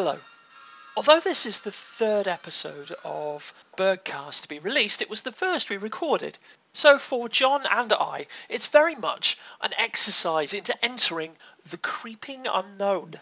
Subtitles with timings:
[0.00, 0.16] Hello.
[0.96, 5.70] Although this is the third episode of Bergcast to be released, it was the first
[5.70, 6.38] we recorded.
[6.72, 11.36] So for John and I, it's very much an exercise into entering
[11.70, 13.14] the creeping unknown.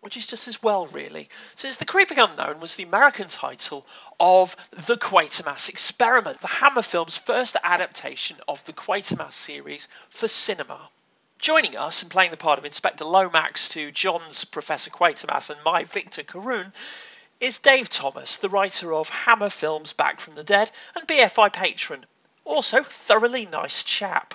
[0.00, 3.86] Which is just as well, really, since The Creeping Unknown was the American title
[4.18, 10.90] of The Quatermass Experiment, the Hammer film's first adaptation of the Quatermass series for cinema.
[11.38, 15.84] Joining us and playing the part of Inspector Lomax to John's Professor Quatermass and my
[15.84, 16.72] Victor Caroon
[17.40, 22.06] is Dave Thomas, the writer of Hammer Films Back from the Dead and BFI patron.
[22.44, 24.34] Also, thoroughly nice chap.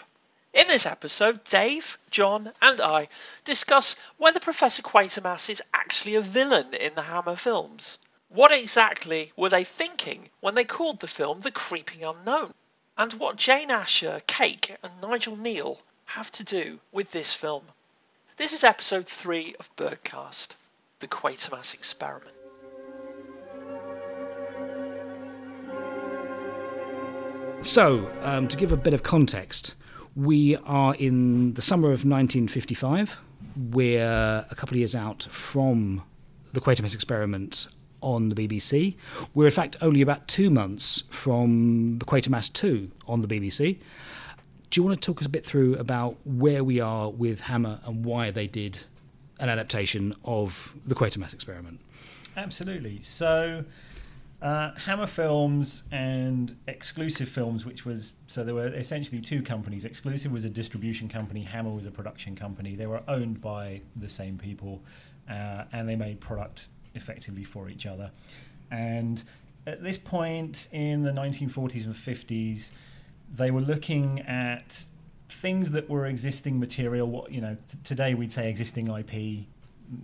[0.54, 3.08] In this episode, Dave, John, and I
[3.46, 7.98] discuss whether Professor Quatermass is actually a villain in the Hammer films.
[8.30, 12.54] What exactly were they thinking when they called the film The Creeping Unknown?
[12.96, 15.82] And what Jane Asher, Cake, and Nigel Kneale
[16.16, 17.64] have to do with this film?
[18.36, 20.56] This is episode 3 of Bergcast
[21.00, 22.36] The Quatermass Experiment.
[27.62, 29.76] So, um, to give a bit of context,
[30.18, 33.22] we are in the summer of 1955.
[33.72, 36.04] We're a couple of years out from
[36.52, 37.68] the Quatermass experiment
[38.02, 38.98] on the BBC.
[39.34, 43.78] We're, in fact, only about two months from the Quatermass 2 on the BBC.
[44.72, 47.82] Do you want to talk us a bit through about where we are with Hammer
[47.86, 48.80] and why they did
[49.38, 51.82] an adaptation of the Quatermass experiment?
[52.38, 53.02] Absolutely.
[53.02, 53.66] So,
[54.42, 59.84] uh, Hammer Films and Exclusive Films, which was so there were essentially two companies.
[59.84, 62.74] Exclusive was a distribution company, Hammer was a production company.
[62.78, 64.82] They were owned by the same people,
[65.30, 68.10] uh, and they made product effectively for each other.
[68.72, 69.22] And
[69.68, 72.72] at this point in the 1940s and 50s,
[73.32, 74.86] they were looking at
[75.30, 77.08] things that were existing material.
[77.08, 79.46] What you know, t- today we'd say existing IP.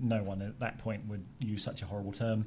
[0.01, 2.45] No one at that point would use such a horrible term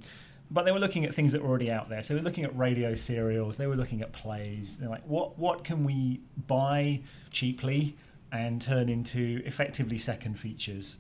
[0.50, 2.02] but they were looking at things that were already out there.
[2.02, 4.76] So they were looking at radio serials, they were looking at plays.
[4.76, 7.97] They're like, what what can we buy cheaply
[8.32, 10.97] and turn into effectively second features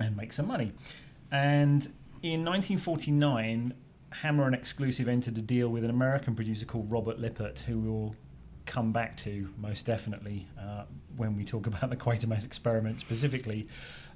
[0.00, 0.72] and make some money?
[1.30, 1.86] And
[2.22, 3.74] in 1949,
[4.10, 8.16] Hammer and Exclusive entered a deal with an American producer called Robert Lippert, who will
[8.68, 10.84] come back to most definitely uh,
[11.16, 13.66] when we talk about the Quatermass experiment specifically.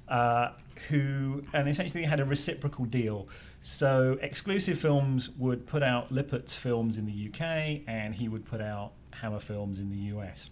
[0.07, 0.51] Uh,
[0.89, 3.27] who and essentially had a reciprocal deal.
[3.61, 8.59] So exclusive films would put out Lippert's films in the UK, and he would put
[8.59, 10.49] out Hammer films in the US.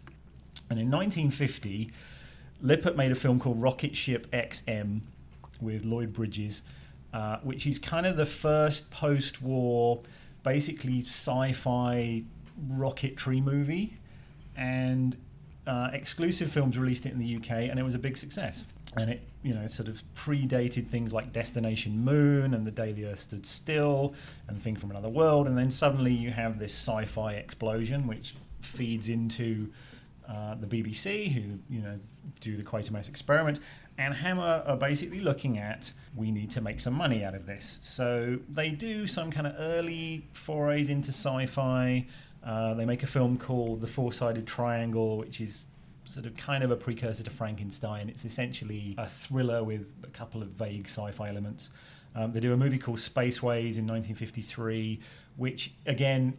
[0.69, 1.91] And in 1950,
[2.61, 5.01] Lippert made a film called Rocket Ship XM
[5.59, 6.61] with Lloyd Bridges,
[7.13, 10.01] uh, which is kind of the first post-war,
[10.43, 12.23] basically sci-fi
[12.69, 13.97] rocketry movie.
[14.57, 15.15] And
[15.67, 19.09] uh, exclusive films released it in the UK, and it was a big success and
[19.09, 23.19] it you know sort of predated things like Destination Moon and The Day the Earth
[23.19, 24.13] Stood Still
[24.47, 29.09] and Thing from Another World, and then suddenly you have this sci-fi explosion which feeds
[29.09, 29.69] into
[30.29, 31.97] uh, the BBC, who you know
[32.39, 33.59] do the Quatermass experiment,
[33.97, 37.79] and Hammer are basically looking at we need to make some money out of this.
[37.81, 42.05] So they do some kind of early forays into sci-fi.
[42.45, 45.67] Uh, they make a film called The Four-Sided Triangle, which is
[46.05, 48.09] sort of kind of a precursor to Frankenstein.
[48.09, 51.69] It's essentially a thriller with a couple of vague sci-fi elements.
[52.15, 54.99] Um, they do a movie called Spaceways in 1953,
[55.37, 56.37] which again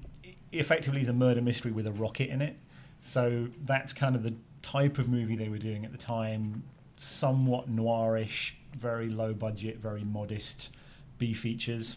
[0.53, 2.57] effectively is a murder mystery with a rocket in it.
[3.01, 6.63] So that's kind of the type of movie they were doing at the time.
[6.97, 10.71] Somewhat noirish, very low budget, very modest
[11.19, 11.97] B features.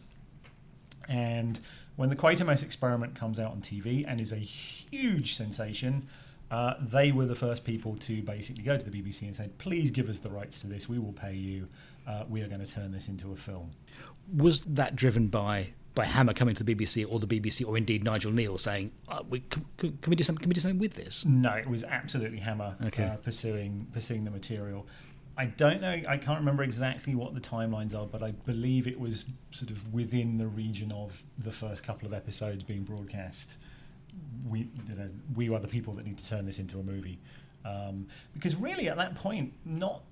[1.10, 1.60] And
[1.96, 6.08] when the Quatermass experiment comes out on TV and is a huge sensation,
[6.52, 9.92] uh, they were the first people to basically go to the BBC and say, please
[9.92, 11.68] give us the rights to this, we will pay you,
[12.08, 13.72] uh, we are going to turn this into a film.
[14.36, 18.04] Was that driven by by Hammer coming to the BBC or the BBC or indeed
[18.04, 20.42] Nigel Kneale saying, uh, we, can, can, we do something?
[20.42, 21.24] Can we do something with this?
[21.26, 23.06] No, it was absolutely Hammer okay.
[23.06, 24.86] uh, pursuing pursuing the material.
[25.38, 26.02] I don't know.
[26.08, 29.94] I can't remember exactly what the timelines are, but I believe it was sort of
[29.94, 33.58] within the region of the first couple of episodes being broadcast.
[34.48, 37.20] We you know we are the people that need to turn this into a movie.
[37.66, 40.04] Um, because really at that point not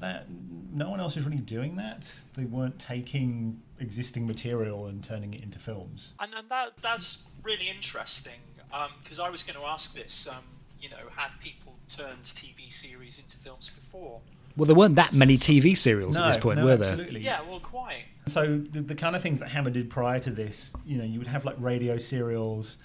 [0.00, 0.26] that
[0.72, 2.10] no one else was really doing that.
[2.34, 6.14] They weren't taking existing material and turning it into films.
[6.18, 8.40] And, and that that's really interesting
[9.02, 10.42] because um, I was going to ask this um,
[10.80, 14.20] you know had people turned TV series into films before
[14.56, 16.92] well, there weren't that many TV serials no, at this point, no, were there?
[16.92, 17.20] absolutely.
[17.20, 18.04] Yeah, well, quite.
[18.26, 21.18] So the, the kind of things that Hammer did prior to this, you know, you
[21.18, 22.78] would have like radio serials,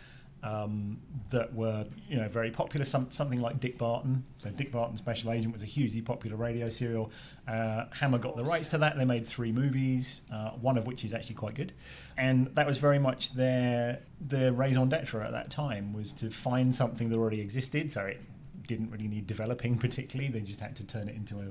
[0.44, 0.98] um,
[1.30, 2.86] that were you know very popular.
[2.86, 4.24] Some, something like Dick Barton.
[4.38, 7.12] So Dick Barton Special Agent was a hugely popular radio serial.
[7.48, 8.98] Uh, Hammer got the rights to that.
[8.98, 11.74] They made three movies, uh, one of which is actually quite good,
[12.18, 16.74] and that was very much their their raison d'être at that time was to find
[16.74, 17.92] something that already existed.
[17.92, 18.22] So it
[18.70, 20.32] didn't really need developing particularly.
[20.32, 21.48] They just had to turn it into a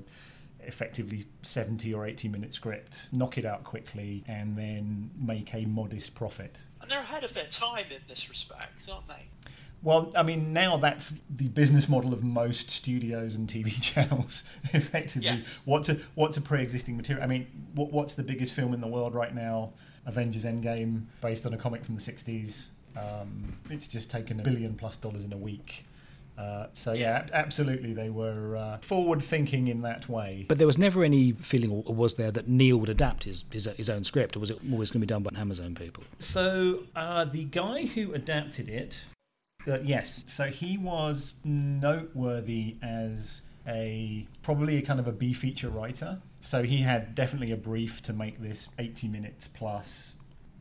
[0.60, 6.14] effectively 70 or 80 minute script, knock it out quickly, and then make a modest
[6.14, 6.56] profit.
[6.80, 9.26] And they're ahead of their time in this respect, aren't they?
[9.82, 14.44] Well, I mean, now that's the business model of most studios and TV channels.
[14.72, 15.62] Effectively, Yes.
[15.66, 17.22] what's a what's a pre-existing material?
[17.24, 19.72] I mean, what, what's the biggest film in the world right now?
[20.06, 22.66] Avengers: Endgame, based on a comic from the '60s.
[22.96, 25.84] Um, it's just taken a billion plus dollars in a week.
[26.38, 30.46] Uh, so yeah, absolutely, they were uh, forward thinking in that way.
[30.48, 33.64] But there was never any feeling, or was there, that Kneale would adapt his his,
[33.76, 36.04] his own script, or was it always going to be done by Hammer's own people?
[36.20, 39.04] So uh, the guy who adapted it,
[39.66, 45.70] uh, yes, so he was noteworthy as a probably a kind of a B feature
[45.70, 46.18] writer.
[46.38, 50.14] So he had definitely a brief to make this 80 minutes plus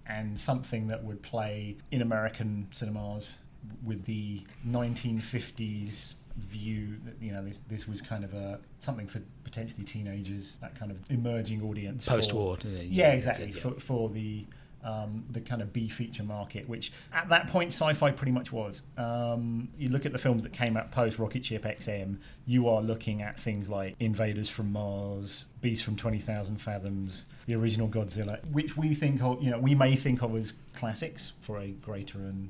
[0.08, 3.38] and something that would play in American cinemas
[3.84, 9.19] with the 1950s view that you know this this was kind of a something for
[9.44, 13.60] potentially teenagers that kind of emerging audience Post-war, yeah, yeah, yeah, exactly yeah.
[13.60, 14.46] for, for the
[14.84, 18.84] um, the kind of B feature market, which at that point sci-fi pretty much was.
[18.98, 22.81] Um, you look at the films that came out post Rocket Ship XM, you are
[22.81, 28.44] looking at things like Invaders from Mars, Beast from Twenty Thousand Fathoms, the original Godzilla,
[28.52, 32.19] which we think of, you know, we may think of as classics for a greater
[32.19, 32.50] and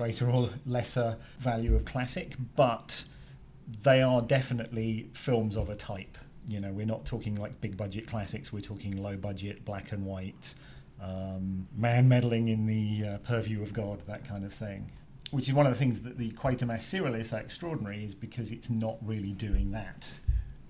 [0.00, 3.04] greater or lesser value of classic, but
[3.82, 6.16] they are definitely films of a type.
[6.48, 8.50] You know, we're not talking like big budget classics.
[8.50, 10.54] We're talking low budget, black and white,
[11.02, 14.90] um, man meddling in the uh, purview of God, that kind of thing.
[15.32, 18.52] Which is one of the things that the Quatermass serial is so extraordinary, is because
[18.52, 20.10] it's not really doing that.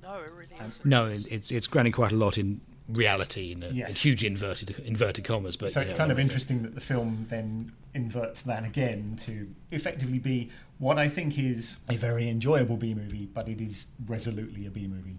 [0.03, 0.85] No, it really Um, isn't.
[0.85, 3.89] No, it's it's grounding quite a lot in reality, in, a, Yes.
[3.91, 5.57] in huge inverted inverted commas.
[5.57, 9.49] But so it's know, kind of interesting that the film then inverts that again to
[9.73, 14.67] effectively be what I think is a very enjoyable B movie, but it is resolutely
[14.67, 15.19] a B movie.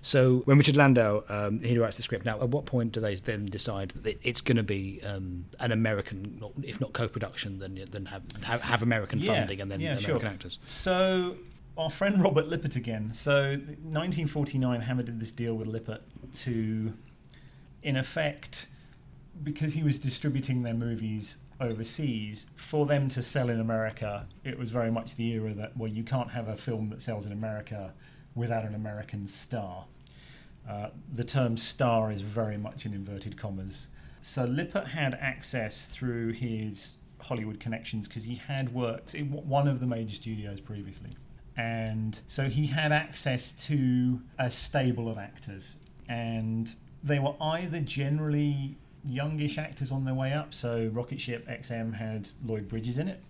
[0.00, 3.14] So when Richard Landau um, he writes the script, now at what point do they
[3.14, 8.04] then decide that it's going to be um, an American, if not co-production, then then
[8.06, 10.28] have have, have American funding and then yeah, American sure.
[10.28, 10.58] actors?
[10.64, 11.36] So
[11.76, 13.14] our friend Robert Lippert again.
[13.14, 16.02] So 1949, Hammer did this deal with Lippert
[16.34, 16.92] to,
[17.82, 18.68] in effect,
[19.42, 24.26] because he was distributing their movies overseas for them to sell in America.
[24.44, 27.26] It was very much the era that well, you can't have a film that sells
[27.26, 27.92] in America
[28.34, 29.84] without an American star.
[30.68, 33.86] Uh, the term star is very much in inverted commas.
[34.20, 39.80] So Lippert had access through his Hollywood connections because he had worked in one of
[39.80, 41.10] the major studios previously.
[41.56, 45.74] And so he had access to a stable of actors.
[46.08, 50.52] And they were either generally youngish actors on their way up.
[50.52, 53.22] So Rocket Ship XM had Lloyd Bridges in it.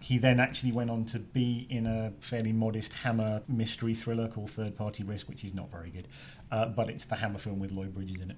[0.00, 4.50] He then actually went on to be in a fairly modest Hammer mystery thriller called
[4.50, 6.08] Third Party Risk, which is not very good,
[6.52, 8.36] uh, but it's the Hammer film with Lloyd Bridges in it.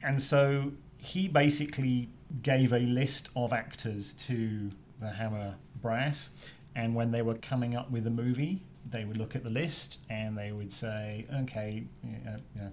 [0.00, 2.08] And so he basically
[2.42, 4.70] gave a list of actors to
[5.00, 6.30] the Hammer brass,
[6.76, 10.00] and when they were coming up with a movie, they would look at the list
[10.08, 12.70] and they would say, okay, you know,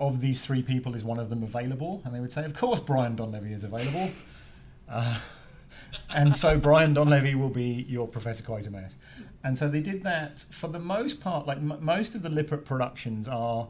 [0.00, 2.02] of these three people, is one of them available?
[2.04, 4.10] And they would say, of course, Brian Donlevy is available.
[4.90, 5.18] Uh,
[6.14, 8.94] and so Brian Donlevy will be your Professor Quatermass.
[9.44, 11.46] And so they did that for the most part.
[11.46, 13.68] Like m- most of the Lippert productions are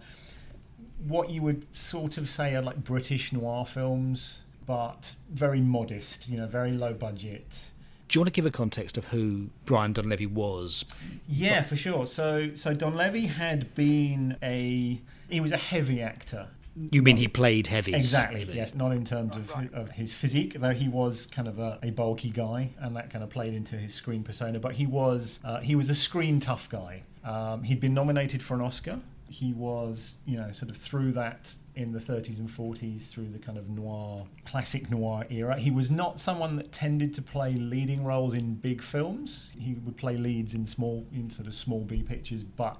[1.07, 6.29] what you would sort of say are like British noir films, but very modest.
[6.29, 7.71] You know, very low budget.
[8.09, 10.85] Do you want to give a context of who Brian Donlevy was?
[11.29, 12.07] Yeah, for sure.
[12.07, 16.49] So so Donlevy had been a he was a heavy actor.
[16.93, 17.95] You mean he played heavies?
[17.97, 18.45] Exactly.
[18.45, 18.53] maybe?
[18.53, 19.83] Yes, not in terms of, Right, right.
[19.83, 23.25] of his physique, though he was kind of a, a bulky guy, and that kind
[23.25, 24.61] of played into his screen persona.
[24.61, 27.03] But he was uh, he was a screen tough guy.
[27.25, 29.01] Um, he'd been nominated for an Oscar.
[29.29, 33.39] He was, you know, sort of through that in the 30s and 40s, through the
[33.39, 35.57] kind of noir, classic noir era.
[35.57, 39.53] He was not someone that tended to play leading roles in big films.
[39.59, 42.79] He would play leads in small, in sort of small B pictures, but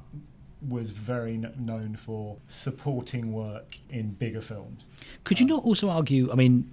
[0.69, 4.87] was very kn- known for supporting work in bigger films.
[5.25, 6.33] Could you um, not also argue?
[6.33, 6.69] I mean,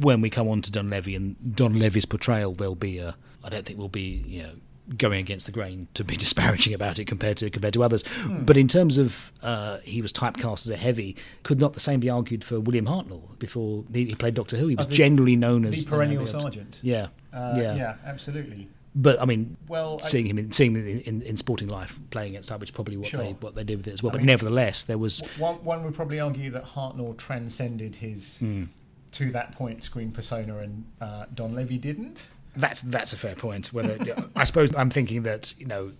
[0.00, 3.16] when we come on to Donlevy and Donlevy's portrayal, there'll be a.
[3.44, 4.52] I don't think we'll be, you know,
[4.98, 8.04] going against the grain to be disparaging about it compared to compared to others.
[8.28, 12.00] But in terms of uh, he was typecast as a heavy, could not the same
[12.00, 14.68] be argued for William Hartnell before he, he played Doctor Who?
[14.68, 16.80] He was the- generally known as the perennial the- sergeant.
[16.82, 17.74] Yeah, Uh, Yeah.
[17.76, 18.68] yeah, absolutely.
[18.96, 21.98] But I mean, Well, I- seeing him in, seeing him in, in, in sporting life
[22.10, 23.22] playing against Hubbard is probably what Sure.
[23.22, 24.10] they what they did with it as well.
[24.10, 28.38] I but mean- nevertheless, there was One, one would probably argue that Hartnell transcended his
[28.38, 28.64] Hmm.
[29.12, 32.28] to that point screen persona, and uh, Donlevy didn't.
[32.56, 33.72] That's that's a fair point.
[33.72, 33.98] Whether
[34.36, 35.92] I suppose I'm thinking that you know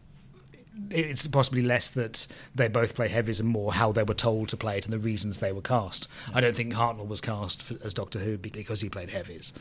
[0.90, 4.56] it's possibly less that they both play heavies and more how they were told to
[4.56, 6.08] play it and the reasons they were cast.
[6.34, 9.52] I don't think Hartnell was cast for, as Doctor Who because he played heavies.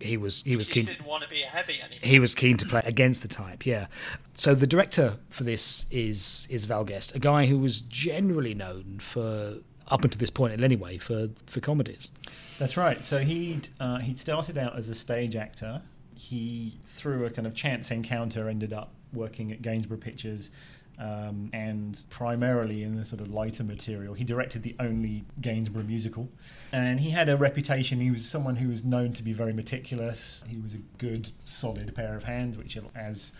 [0.00, 0.84] He was he was He keen.
[0.86, 1.98] didn't want to be a heavy anymore.
[2.02, 3.86] He was keen to play against the type, yeah.
[4.34, 8.98] So the director for this is is Val Guest, a guy who was generally known
[8.98, 9.56] for
[9.88, 12.10] up until this point, anyway, for for comedies.
[12.58, 13.04] That's right.
[13.04, 15.82] So he'd uh, he'd started out as a stage actor.
[16.22, 20.50] He through a kind of chance encounter ended up working at Gainsborough Pictures.
[20.98, 26.28] Um, and primarily in the sort of lighter material, he directed the only Gainsborough musical,
[26.70, 27.98] and he had a reputation.
[27.98, 30.44] He was someone who was known to be very meticulous.
[30.46, 33.32] He was a good, solid pair of hands, which, as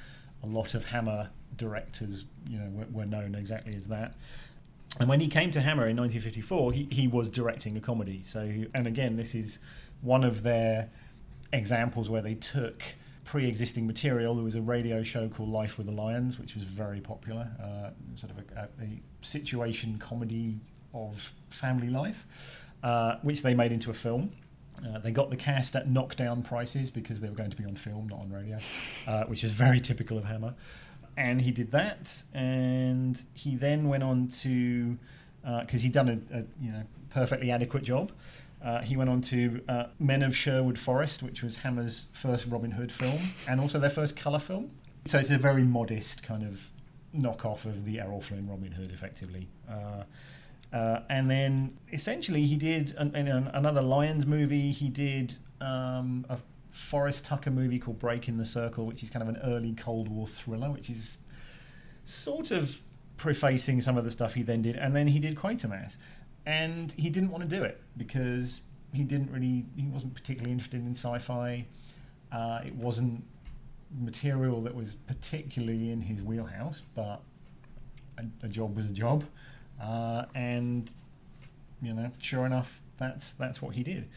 [0.42, 4.14] a lot of Hammer directors, you know, were, were known exactly as that.
[4.98, 8.22] And when he came to Hammer in 1954, he, he was directing a comedy.
[8.26, 9.58] So, and again, this is
[10.00, 10.90] one of their
[11.52, 12.82] examples where they took
[13.24, 14.34] pre-existing material.
[14.34, 17.90] There was a radio show called Life with the Lyons, which was very popular, uh,
[18.16, 20.58] sort of a, a, situation comedy
[20.92, 22.26] of family life,
[22.82, 24.32] uh, which they made into a film.
[24.84, 27.76] Uh, they got the cast at knockdown prices because they were going to be on
[27.76, 28.58] film, not on radio,
[29.06, 30.54] uh, which is very typical of Hammer.
[31.16, 34.98] And he did that, and he then went on to
[35.60, 38.12] because he'd done a, a you know perfectly adequate job.
[38.64, 42.70] Uh, he went on to uh, Men of Sherwood Forest, which was Hammer's first Robin
[42.70, 44.70] Hood film, and also their first colour film.
[45.04, 46.68] So it's a very modest kind of
[47.14, 49.48] knockoff of the Errol Flynn Robin Hood, effectively.
[49.68, 50.04] Uh,
[50.72, 54.70] uh, and then essentially he did an, an, another Lyons movie.
[54.70, 56.38] He did um, a
[56.70, 60.08] Forrest Tucker movie called Break in the Circle, which is kind of an early Cold
[60.08, 61.18] War thriller, which is
[62.04, 62.80] sort of
[63.18, 64.76] prefacing some of the stuff he then did.
[64.76, 65.96] And then he did Quatermass,
[66.46, 68.60] and he didn't want to do it because
[68.92, 71.64] he didn't really, he wasn't particularly interested in sci-fi.
[72.30, 73.22] Uh, it wasn't
[74.00, 77.20] material that was particularly in his wheelhouse, but
[78.18, 79.24] a, a job was a job,
[79.82, 80.92] uh, and
[81.82, 84.08] you know, sure enough, that's that's what he did.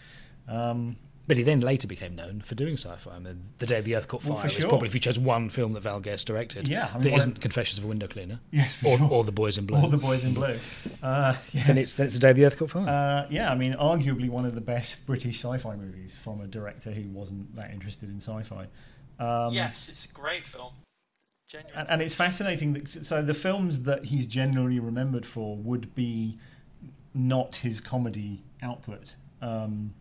[0.47, 0.95] Um,
[1.27, 3.15] But he then later became known for doing sci-fi.
[3.15, 4.69] I mean, The Day the Earth Caught Well, Fire for is sure.
[4.69, 6.67] probably if you chose one film that Val Guest directed.
[6.67, 8.39] Yeah, I mean, that one- isn't Confessions of a Window Cleaner.
[8.51, 9.09] yes, for Or, sure.
[9.11, 9.77] or The Boys in Blue.
[9.77, 10.55] All the boys in blue.
[11.01, 11.65] Uh, yes.
[11.67, 12.87] Then it's then it's The Day the Earth Caught Fire.
[12.87, 16.91] Uh, yeah, I mean, arguably one of the best British sci-fi movies from a director
[16.91, 18.67] who wasn't that interested in sci-fi.
[19.19, 20.73] Um, yes, it's a great film.
[21.47, 21.73] Genuine.
[21.75, 22.73] and, and it's fascinating.
[22.73, 26.37] That, so the films that he's generally remembered for would be
[27.15, 29.15] not his comedy output.
[29.41, 29.93] Um,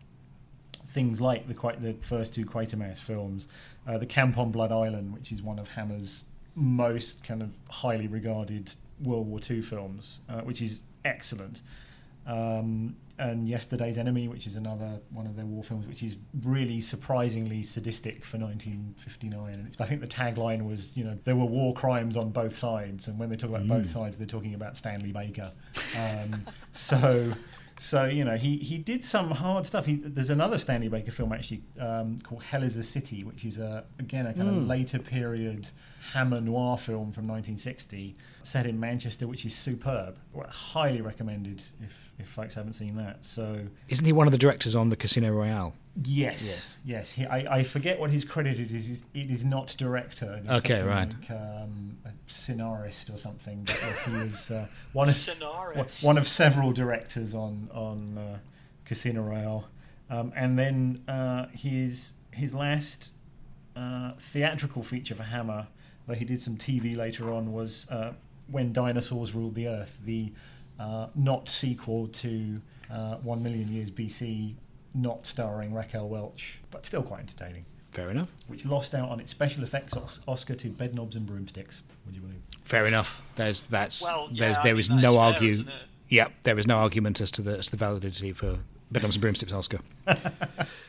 [0.95, 3.49] things like the quite the first two Quatermass films,
[3.85, 6.23] uh, the Camp on Blood Island, which is one of Hammer's
[6.55, 8.73] most kind of highly regarded
[9.03, 11.61] World War II films, uh, which is excellent.
[12.25, 16.79] Um, and Yesterday's Enemy, which is another one of their war films, which is really
[16.79, 19.53] surprisingly sadistic for 1959.
[19.53, 23.07] And I think the tagline was, you know, there were war crimes on both sides,
[23.07, 25.49] and when they talk about both sides, they're talking about Stanley Baker.
[25.99, 26.41] Um,
[26.73, 27.33] so,
[27.77, 29.85] so you know, he, he did some hard stuff.
[29.85, 33.57] He, there's another Stanley Baker film actually um, called Hell is a City, which is
[33.57, 35.69] a again a kind of later period
[36.13, 40.17] Hammer noir film from 1960 set in Manchester, which is superb.
[40.33, 43.25] Well, highly recommended if if folks haven't seen that.
[43.25, 43.59] So
[43.89, 45.73] Isn't he one of the directors on the Casino Royale?
[46.05, 46.75] yes, Yes.
[46.85, 47.11] yes.
[47.11, 49.01] He, I, I forget what he's credited is.
[49.13, 50.39] It is not director.
[50.39, 51.13] It's Okay, something right.
[51.21, 53.63] Like, um, a scenarist or something.
[53.65, 56.05] But yes, he is uh, one of Scenarist.
[56.05, 58.37] one of several directors on on uh,
[58.85, 59.67] Casino Royale,
[60.09, 63.11] um, and then uh, his his last
[63.75, 65.67] uh, theatrical feature for Hammer,
[66.07, 68.13] though he did some TV later on, was uh,
[68.51, 70.31] when dinosaurs ruled the earth, the
[70.79, 74.53] uh, not sequel to uh, One Million Years BC,
[74.93, 77.65] not starring Raquel Welch, but still quite entertaining.
[77.91, 78.27] Fair enough.
[78.47, 81.81] Which lost out on its special effects Os- Oscar to Bedknobs and Broomsticks.
[82.05, 82.41] Would you believe?
[82.65, 83.21] Fair enough.
[83.37, 85.55] There's that's Well, yeah, there's I there mean, is that's no fair, argue.
[86.09, 88.59] Yep, there is no argument as to the as to the validity for
[88.91, 89.79] Bedknobs and Broomsticks Oscar.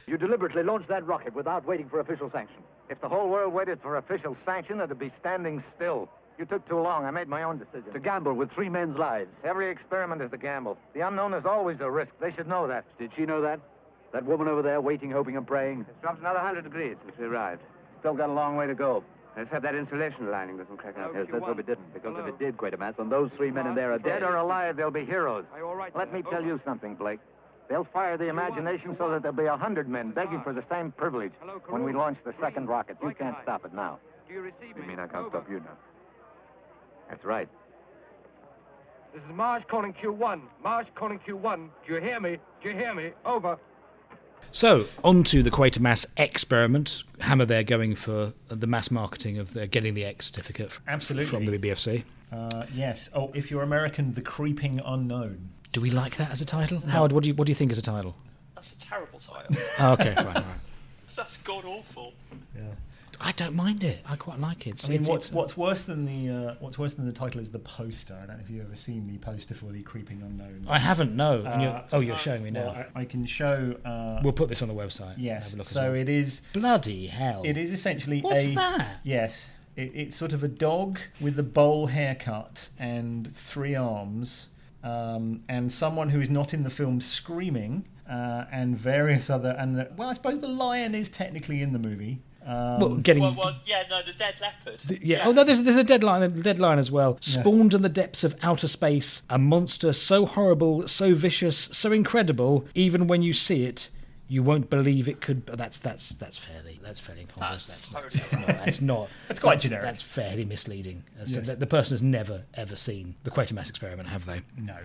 [0.06, 2.62] You deliberately launched that rocket without waiting for official sanction.
[2.88, 6.08] If the whole world waited for official sanction, it'd be standing still.
[6.38, 7.04] You took too long.
[7.04, 7.92] I made my own decision.
[7.92, 9.34] To gamble with three men's lives.
[9.42, 10.76] Every experiment is a gamble.
[10.94, 12.12] The unknown is always a risk.
[12.20, 12.84] They should know that.
[12.98, 13.58] Did she know that?
[14.12, 15.86] That woman over there waiting, hoping, and praying?
[15.88, 17.62] It's dropped another 100 degrees since we arrived.
[18.00, 19.02] Still got a long way to go.
[19.36, 21.12] Let's hope that insulation lining doesn't crack out.
[21.14, 23.74] Yes, let's hope it didn't, because if it did, Quatermass, and those three men in
[23.74, 24.22] there are Dead dead.
[24.22, 25.44] or alive, they'll be heroes.
[25.52, 26.22] Are you all right Let there?
[26.22, 27.20] me tell you something, Blake.
[27.68, 30.92] They'll fire the imagination so that there'll be a hundred men begging for the same
[30.92, 31.32] privilege
[31.68, 32.96] when we launch the second rocket.
[33.02, 33.98] You can't stop it now.
[34.28, 35.76] Do you receive You mean I can't stop you now?
[37.08, 37.48] That's right.
[39.14, 40.42] This is Marsh calling Q1.
[40.62, 41.68] Marsh calling Q1.
[41.86, 42.38] Do you hear me?
[42.62, 43.12] Do you hear me?
[43.24, 43.58] Over.
[44.50, 47.02] So, on to the Quatermass experiment.
[47.20, 51.30] Hammer there going for the mass marketing of the, getting the X certificate Absolutely.
[51.30, 52.04] from the BBFC.
[52.32, 53.08] Uh, yes.
[53.14, 55.50] Oh, if you're American, the creeping unknown.
[55.72, 56.80] Do we like that as a title?
[56.80, 58.14] Howard, what do you what do you think as a title?
[58.54, 59.54] That's a terrible title.
[59.78, 60.26] Oh, okay, fine.
[60.28, 60.44] All right.
[61.16, 62.12] That's god awful.
[62.54, 62.62] Yeah.
[63.18, 64.00] I don't mind it.
[64.06, 64.70] I quite like it.
[64.74, 67.12] It's- I mean, it's- what's it's- what's worse than the uh, what's worse than the
[67.12, 68.14] title is the poster.
[68.14, 70.66] I don't know if you've ever seen the poster for the creeping unknown.
[70.68, 71.16] I haven't.
[71.16, 71.42] No.
[71.46, 72.66] And you're, Uh, oh, you're showing me now.
[72.66, 73.74] Well, I, I can show.
[73.84, 75.14] Uh, we'll put this on the website.
[75.16, 75.46] yes.
[75.50, 75.94] Have a look So well.
[75.94, 76.42] it is.
[76.52, 77.42] bloody hell.
[77.44, 78.54] It is essentially What's a.
[78.54, 79.00] that?
[79.04, 79.50] Yes.
[79.76, 84.48] It, it's sort of a dog with a bowl haircut and three arms,
[84.86, 89.54] um, and someone who is not in the film screaming, uh, and various other.
[89.58, 92.18] And the, well, I suppose the lion is technically in the movie.
[92.46, 93.22] Um, Well, getting.
[93.22, 94.78] Well, well, yeah, no, the dead leopard.
[94.80, 95.24] th- yeah.
[95.26, 96.22] Oh, no, there's there's a deadline.
[96.22, 97.18] A deadline as well.
[97.20, 102.64] Spawned in the depths of outer space, a monster so horrible, so vicious, so incredible.
[102.74, 103.90] Even when you see it,
[104.28, 105.46] you won't believe it could.
[105.46, 107.66] but That's that's that's fairly that's fairly incongruous.
[107.66, 108.46] That's That's, That's not.
[108.64, 109.08] That's not.
[109.28, 109.84] That's quite that's, generic.
[109.84, 111.04] That's fairly misleading.
[111.20, 111.46] As to- Yes.
[111.48, 114.42] the, the person has never ever seen the Quatermass experiment, have they?
[114.58, 114.76] no.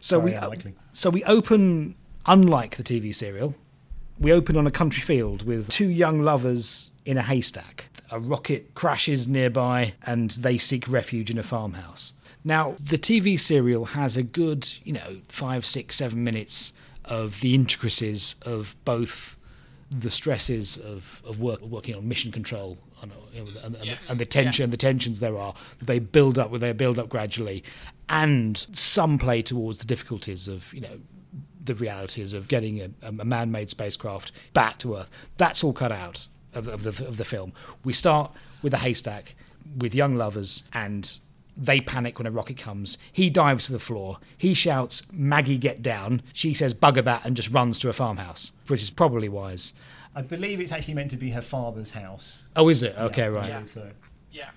[0.00, 0.74] So Very we unlikely.
[0.92, 1.94] so we open
[2.26, 3.54] unlike the TV serial.
[4.20, 7.88] We open on a country field with two young lovers in a haystack.
[8.10, 12.12] A rocket crashes nearby and they seek refuge in a farmhouse.
[12.44, 16.72] Now, the TV serial has a good, you know, five, six, seven minutes
[17.08, 19.36] of the intricacies of both
[19.90, 23.94] the stresses of, of work, working on mission control and, and, and, Yeah.
[24.08, 27.64] and the tension, the tensions there are that they build up, they build up gradually,
[28.08, 31.00] and some play towards the difficulties of you know
[31.64, 35.10] the realities of getting a, a man-made spacecraft back to Earth.
[35.36, 37.52] That's all cut out of, of the of the film.
[37.84, 39.34] We start with a haystack
[39.78, 41.18] with young lovers and.
[41.60, 42.96] They panic when a rocket comes.
[43.12, 44.18] He dives to the floor.
[44.36, 46.22] He shouts, Maggie, get down.
[46.32, 49.72] She says, bugger that, and just runs to a farmhouse, which is probably wise.
[50.14, 52.44] I believe it's actually meant to be her father's house.
[52.54, 52.96] Oh, is it?
[52.96, 53.52] Okay, I right.
[53.52, 53.90] believe so.
[54.30, 54.50] Yeah.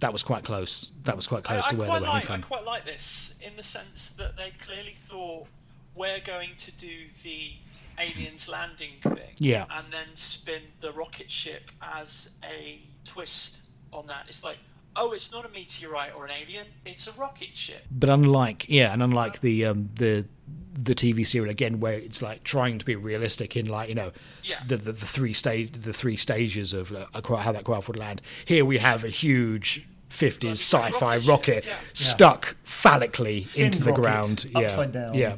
[0.00, 0.92] That was quite close.
[1.04, 2.84] That was quite close I to where quite they were having like, I quite like
[2.84, 5.46] this in the sense that they clearly thought
[5.94, 7.52] we're going to do the
[7.98, 9.66] aliens landing thing, Yeah.
[9.70, 13.62] and then spin the rocket ship as a twist
[13.92, 14.24] on that.
[14.28, 14.58] It's like,
[14.96, 17.84] oh, it's not a meteorite or an alien; it's a rocket ship.
[17.90, 20.26] But unlike yeah, and unlike the um, the
[20.74, 24.12] the TV serial again, where it's like trying to be realistic in like you know
[24.44, 24.56] Yeah.
[24.66, 28.22] the, the the three stage the three stages of uh, how that craft would land.
[28.44, 29.86] Here we have a huge.
[30.10, 31.76] 50s Bloody sci-fi rocket rocket, yeah.
[31.94, 35.14] stuck phallically Finned into the rocket, ground, yeah, upside down.
[35.14, 35.36] yeah.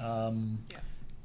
[0.00, 0.58] Um,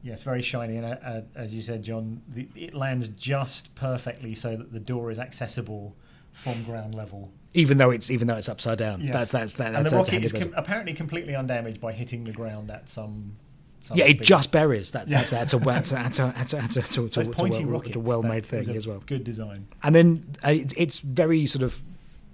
[0.04, 4.36] Yes, very shiny, and uh, uh, as you said, John, the, it lands just perfectly
[4.36, 5.96] so that the door is accessible
[6.34, 7.32] from ground level.
[7.56, 9.12] Even though it's even though it's upside down, Yeah.
[9.12, 12.32] that's that's that, and the that's rocket is com- apparently completely undamaged by hitting the
[12.32, 13.36] ground at some.
[13.80, 14.92] some yeah, it just buries.
[14.92, 17.28] That's that's, that's a that's a that's a that's a, that's a, that's a, that's
[17.28, 17.96] a, pointy well, rockets.
[17.96, 19.04] a well-made thing as well.
[19.06, 19.68] Good design.
[19.84, 21.80] and then uh, it's, it's very sort of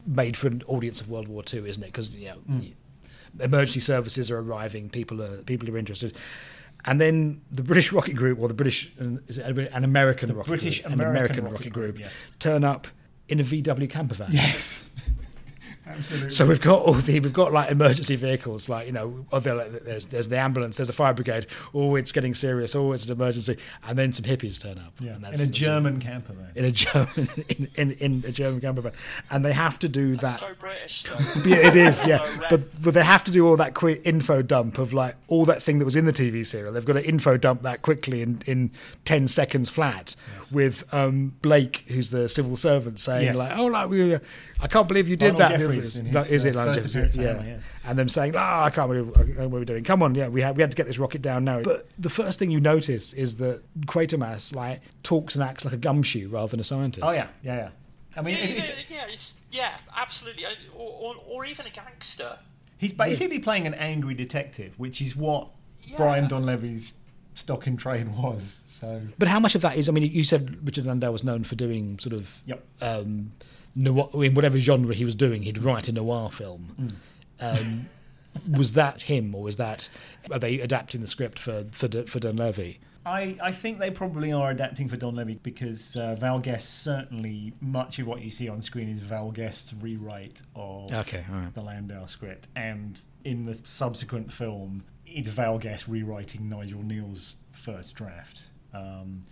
[0.08, 1.88] made for an audience of World War Two, isn't it?
[1.88, 2.74] Because you know, Mm.
[3.42, 6.16] emergency services are arriving, people are people are interested,
[6.86, 8.90] and then the British Rocket Group or the British
[9.28, 12.14] is it an American Rocket British Group, an American American Rocket Rocket Group, Group, yes.
[12.40, 12.88] turn up
[13.28, 14.30] in a VW camper van.
[14.32, 14.86] Yes.
[15.89, 16.30] Absolutely.
[16.30, 20.28] So we've got all the we've got like emergency vehicles, like you know, there's there's
[20.30, 21.47] the ambulance, there's a fire brigade.
[21.73, 22.75] Oh, it's getting serious.
[22.75, 24.93] Oh, it's an emergency, and then some hippies turn up.
[24.99, 26.52] yeah, and in a German camper van.
[26.56, 28.91] in a German in, in, in a German camper van,
[29.32, 30.39] and they have to do that.
[30.39, 31.04] So British.
[31.04, 31.15] Though.
[31.69, 32.19] It is, yeah.
[32.39, 32.45] So.
[32.49, 35.62] But but they have to do all that quick info dump of like all that
[35.63, 36.71] thing that was in the TV serial.
[36.71, 38.71] They've got to info dump that quickly in, in
[39.06, 40.15] ten seconds flat.
[40.52, 43.38] With um, Blake, who's the civil servant, saying Yes.
[43.38, 46.46] like, "Oh, like we, I can't believe you did Lionel that." Jeffries in his, is
[46.46, 47.15] it uh, Lionel first Jeffries?
[47.15, 47.34] appearance Yeah.
[47.44, 47.63] Hammer, yes.
[47.86, 49.84] And them saying, "Oh, I can't believe I can't believe what we're doing.
[49.84, 52.10] Come on, yeah, we had we had to get this rocket down now." But the
[52.10, 56.52] first thing you notice is that Quatermass like talks and acts like a gumshoe rather
[56.52, 57.06] than a scientist.
[57.06, 57.70] Oh yeah, yeah, yeah.
[58.18, 60.44] I mean, yeah, it's, yeah, yeah, it's, yeah, absolutely,
[60.76, 62.38] or, or, or even a gangster.
[62.78, 65.48] he's basically playing an angry detective, which is what
[65.84, 65.98] Yeah.
[65.98, 66.96] Brian Donlevy's
[67.36, 68.60] stock in trade was.
[68.68, 69.88] So But how much of that is?
[69.89, 72.63] I mean, you said Richard Landau was known for doing sort of Yep.
[72.82, 73.32] um,
[73.76, 76.94] noir, in whatever genre he was doing, he'd write a noir film.
[77.40, 77.86] Um,
[78.50, 79.90] was that him, or was that
[80.32, 82.78] are they adapting the script for for, for Donlevy?
[83.06, 87.98] I, I think they probably are adapting for Donlevy because uh, Val Guest certainly much
[87.98, 91.52] of what you see on screen is Val Guest's rewrite of Okay, right.
[91.54, 97.96] the Landau script, and in the subsequent film, it's Val Guest rewriting Nigel Kneale's first
[97.96, 98.48] draft.
[98.74, 99.24] Um,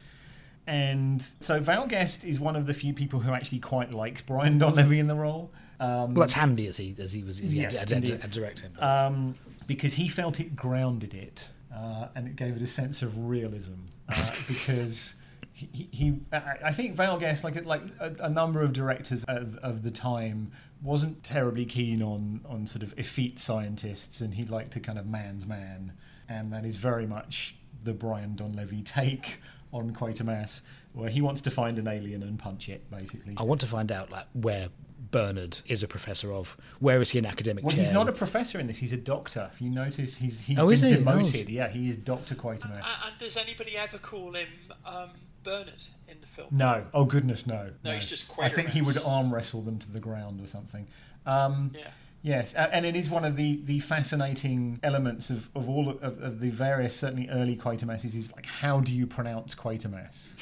[0.67, 4.59] and so Val Guest is one of the few people who actually quite likes Brian
[4.59, 5.51] Donlevy in the role.
[5.79, 8.19] Um, Well, that's handy as he as he was as he Yes, had, had, indeed.
[8.21, 8.71] had directing.
[8.79, 9.35] um,
[9.67, 13.73] because he felt it grounded it uh, and it gave it a sense of realism.
[14.09, 15.15] Uh, because
[15.53, 19.83] he, he, I think Val Guest, like like a, a number of directors of, of
[19.83, 20.51] the time,
[20.83, 25.05] wasn't terribly keen on on sort of effete scientists, and he liked to kind of
[25.07, 25.93] man's man,
[26.29, 29.39] and that is very much the Brian Donlevy take
[29.73, 30.61] on Quatermass,
[30.93, 33.33] where he wants to find an alien and punch it, basically.
[33.37, 34.69] I want to find out like where
[35.11, 36.57] Bernard is a professor of.
[36.79, 37.83] Where is he an academic Well, chair?
[37.83, 38.77] he's not a professor in this.
[38.77, 39.49] He's a doctor.
[39.53, 40.93] If you notice, he's he's Oh, been is he?
[40.95, 41.49] demoted.
[41.49, 42.63] Yeah, he is Doctor Quatermass.
[42.77, 44.47] And, and does anybody ever call him
[44.85, 45.09] um,
[45.43, 46.47] Bernard in the film?
[46.51, 46.85] No.
[46.93, 47.69] Oh goodness, no.
[47.83, 48.43] No, he's just Quatermass.
[48.43, 50.87] I think he would arm wrestle them to the ground or something.
[51.25, 51.87] Um, Yeah.
[52.27, 56.41] Yes, and it is one of the, the fascinating elements of, of all of, of
[56.41, 60.31] the various certainly early Quatermasses is like how do you pronounce Quatermass?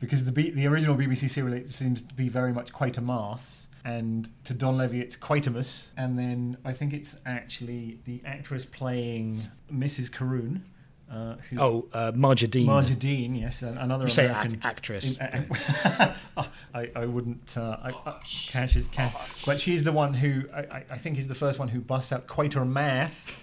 [0.00, 4.54] Because the B, the original BBC serial seems to be very much Quatermass, and to
[4.54, 10.10] Donlevy it's Quatermass, and then I think it's actually the actress playing Mrs.
[10.10, 10.64] Caroon.
[11.10, 12.66] Uh, who, Oh, uh, Margia Dean.
[12.66, 15.16] Margia Dean, yes, another You say American ac- actress.
[15.18, 17.56] in- a- a- I, I wouldn't.
[17.56, 21.18] Uh, I, I, Cash is, Cash, but she's the one who I, I- I think
[21.18, 23.34] is the first one who busts out Quatermass,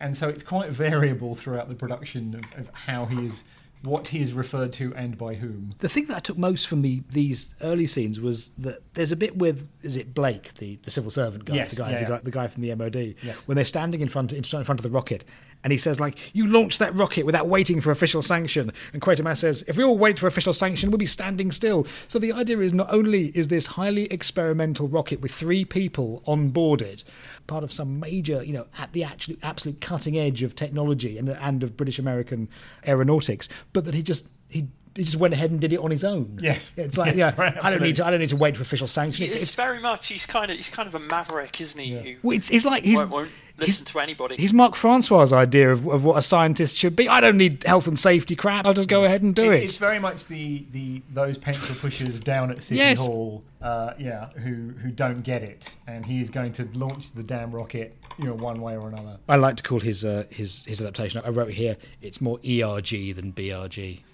[0.00, 3.42] and so it's quite variable throughout the production of, of how he is,
[3.82, 5.74] what he is referred to, and by whom.
[5.78, 9.16] The thing that I took most from the these early scenes was that there's a
[9.16, 12.02] bit with is it Blake, the, the civil servant guy, Yes, the guy, yeah, the
[12.02, 12.08] yeah.
[12.08, 13.48] guy, the guy from the MOD, Yes.
[13.48, 15.24] when they're standing in front in front of the rocket,
[15.66, 19.38] and he says like, "You launched that rocket without waiting for official sanction," and Quatermass
[19.38, 22.60] says, "If we all wait for official sanction, we'll be standing still." So the idea
[22.60, 27.02] is not only is this highly experimental rocket with three people on board it,
[27.48, 31.28] part of some major, you know, at the absolute absolute cutting edge of technology and
[31.30, 32.48] and of British American
[32.86, 34.68] aeronautics, but that he just he.
[34.96, 36.38] He just went ahead and did it on his own.
[36.40, 36.72] Yes.
[36.76, 38.06] it's like Yeah, yeah, right, I don't need to.
[38.06, 39.24] I don't need to wait for official sanction.
[39.26, 40.08] It's, It's, it's, very much.
[40.08, 40.56] He's kind of.
[40.56, 41.90] He's kind of a maverick, isn't he?
[41.94, 44.36] Who well, it's, it's like he's won't, won't listen to anybody.
[44.36, 47.08] He's Mark Francois' idea of, of what a scientist should be.
[47.08, 48.66] I don't need health and safety crap.
[48.66, 49.64] I'll just go ahead and do It- it.
[49.64, 53.06] It's very much the, the those pencil pushers down at City Yes.
[53.06, 57.22] Hall, uh, yeah, who who don't get it, and he is going to launch the
[57.22, 59.18] damn rocket, you know, one way or another.
[59.28, 61.20] I like to call his uh, his his adaptation.
[61.24, 61.76] I wrote here.
[62.02, 64.00] It's more ERG than BRG.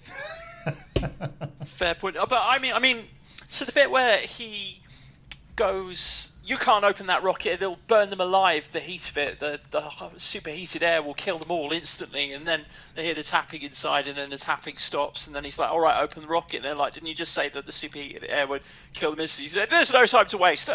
[1.65, 2.17] Fair point.
[2.17, 2.97] Uh, But I mean, I mean,
[3.49, 4.81] so the bit where he
[5.55, 8.67] goes, you can't open that rocket; it'll burn them alive.
[8.71, 9.81] The heat of it, the the
[10.17, 12.33] superheated air will kill them all instantly.
[12.33, 15.57] And then they hear the tapping inside, and then the tapping stops, and then he's
[15.57, 17.71] like, "All right, open the rocket." And they're like, "Didn't you just say that the
[17.71, 18.61] superheated air would
[18.93, 20.69] kill them instantly?" He said, "There's no time to waste."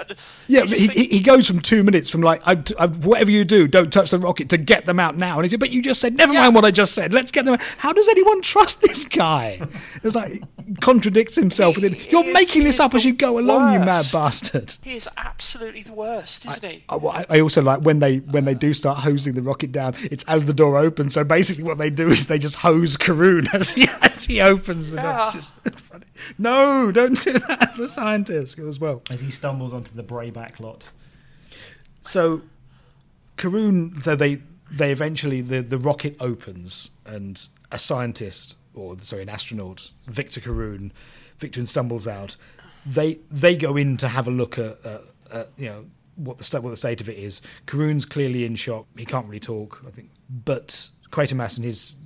[0.48, 3.44] Yeah, he, think- he he goes from two minutes from like I, I, whatever you
[3.44, 5.36] do, don't touch the rocket to get them out now.
[5.36, 6.42] And he said, but you just said never Yeah.
[6.42, 7.12] mind what I just said.
[7.12, 7.54] Let's get them.
[7.54, 7.62] out.
[7.78, 9.60] How does anyone trust this guy?
[10.02, 10.42] It's like
[10.80, 11.76] contradicts himself.
[11.76, 14.74] He You're making this up as you go along, you mad bastard.
[14.82, 16.84] he is absolutely the worst, isn't he?
[16.88, 19.72] I, well, I- I also like when they when they do start hosing the rocket
[19.72, 19.94] down.
[20.10, 21.14] It's as the door opens.
[21.14, 24.90] So basically, what they do is they just hose Caroon as he as he opens
[24.90, 25.04] the door.
[25.04, 25.26] Yeah.
[25.26, 26.06] It's just funny.
[26.38, 29.02] No, don't do that as the scientist as well.
[29.10, 30.90] As he stumbles onto the Brayback lot.
[32.02, 32.42] So,
[33.36, 39.28] Caroon, though they they eventually the the rocket opens and a scientist or sorry an
[39.28, 40.92] astronaut Victor Caroon,
[41.38, 42.36] Victor stumbles out.
[42.86, 45.00] They they go in to have a look at, at,
[45.32, 45.84] at you know
[46.16, 47.40] what the what the state of it is.
[47.66, 48.86] Caroon's clearly in shock.
[48.96, 49.82] He can't really talk.
[49.86, 50.10] I think,
[50.44, 51.96] but Quatermass and his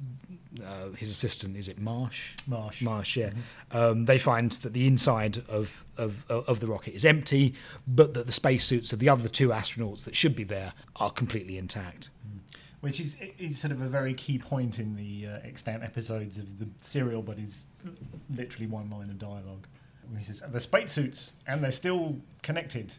[0.65, 2.35] uh, his assistant is it Marsh?
[2.47, 2.83] Marsh.
[2.83, 3.31] Marsh, yeah.
[3.73, 7.55] Um, they find that the inside of, of of the rocket is empty,
[7.89, 11.57] but that the spacesuits of the other two astronauts that should be there are completely
[11.59, 12.11] intact.
[12.81, 16.59] which is, is sort of a very key point in the uh, extant episodes of
[16.59, 17.65] the serial, but is
[18.37, 19.67] literally one line of dialogue.
[20.19, 22.93] He says, "The spacesuits, and they're still connected."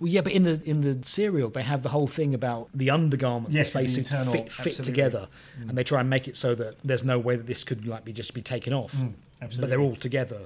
[0.00, 2.90] Well, yeah, but in the in the serial, they have the whole thing about the
[2.90, 4.84] undergarment Yes, the spacesuits fit, fit absolutely.
[4.84, 5.28] together,
[5.60, 8.04] and they try and make it so that there's no way that this could like
[8.04, 8.94] be just be taken off.
[8.98, 9.10] but
[9.42, 9.70] absolutely.
[9.70, 10.40] they're all together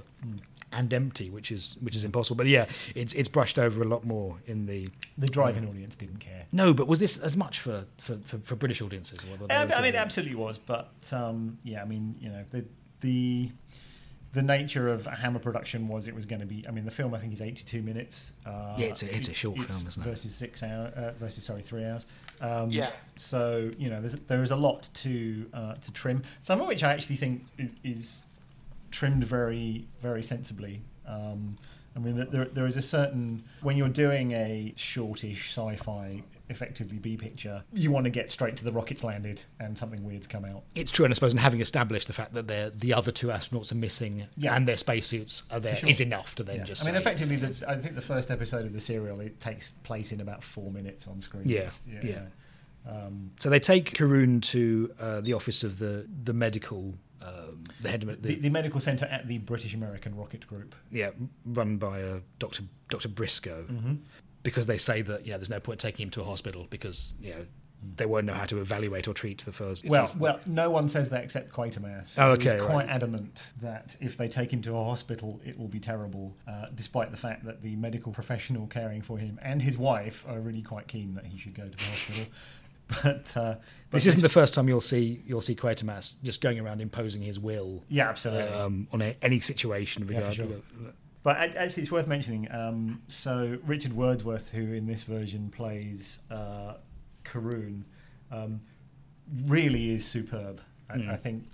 [0.71, 2.35] and empty, which is which is impossible.
[2.35, 4.89] But yeah, it's it's brushed over a lot more in the.
[5.17, 6.45] The driving audience didn't care.
[6.51, 9.19] No, but was this as much for for, for, for British audiences?
[9.23, 9.95] Or Um, I mean, it?
[9.95, 12.65] absolutely was, but um, yeah, I mean, you know, the
[13.01, 13.51] the
[14.33, 16.65] the nature of a Hammer production was it was going to be.
[16.67, 18.31] I mean, the film I think is eighty-two minutes.
[18.45, 20.09] Uh, Yeah, it's a- it's a short film, isn't it?
[20.09, 20.93] Versus six hours.
[20.93, 22.05] Uh, versus sorry, three hours.
[22.41, 22.89] Um, Yeah.
[23.15, 26.23] So you know, there's there is a lot to uh, to trim.
[26.41, 28.23] Some of which I actually think is, is
[28.91, 30.81] trimmed very very sensibly.
[31.07, 31.55] Um,
[31.95, 37.17] I mean, there, there is a certain when you're doing a shortish sci-fi, effectively B
[37.17, 40.63] picture, you want to get straight to the rockets landed and something weird's come out.
[40.75, 43.27] It's true, and I suppose, and having established the fact that they're, the other two
[43.27, 44.55] astronauts are missing Yeah.
[44.55, 45.89] and their spacesuits are there, Sure.
[45.89, 46.63] is enough to then Yeah.
[46.63, 46.83] just.
[46.83, 50.11] I mean, effectively, that's, I think the first episode of the serial it takes place
[50.13, 51.43] in about four minutes on screen.
[51.47, 52.21] Yeah, It's- yeah.
[52.85, 57.89] Um, So they take Caroon to uh, the office of the the medical, um, the
[57.89, 60.75] head of the, the, the medical centre at the British American Rocket Group.
[60.91, 61.11] yeah,
[61.45, 63.93] run by uh, Doctor Doctor Briscoe, Mm-hmm.
[64.43, 67.31] Because they say that yeah, there's no point taking him to a hospital because you
[67.31, 67.45] know
[67.95, 69.85] they won't know how to evaluate or treat the first.
[69.87, 72.15] Well, well, no one says that except Quatermass.
[72.17, 72.69] Oh, He's okay, right.
[72.69, 76.67] quite adamant that if they take him to a hospital, it will be terrible, uh,
[76.75, 80.61] despite the fact that the medical professional caring for him and his wife are really
[80.61, 82.23] quite keen that he should go to the hospital.
[83.01, 86.59] But, uh, but this isn't the first time you'll see you'll see Quatermass just going
[86.59, 88.53] around imposing his will Yeah, absolutely.
[88.53, 90.05] um, on a, any situation.
[90.07, 90.47] Yeah, sure.
[91.23, 92.51] But actually, it's worth mentioning.
[92.51, 96.73] Um, so Richard Wordsworth, who in this version plays uh,
[97.23, 97.85] Caroon,
[98.31, 98.59] um,
[99.45, 100.59] really is superb.
[100.89, 101.09] I, Mm.
[101.09, 101.45] I think,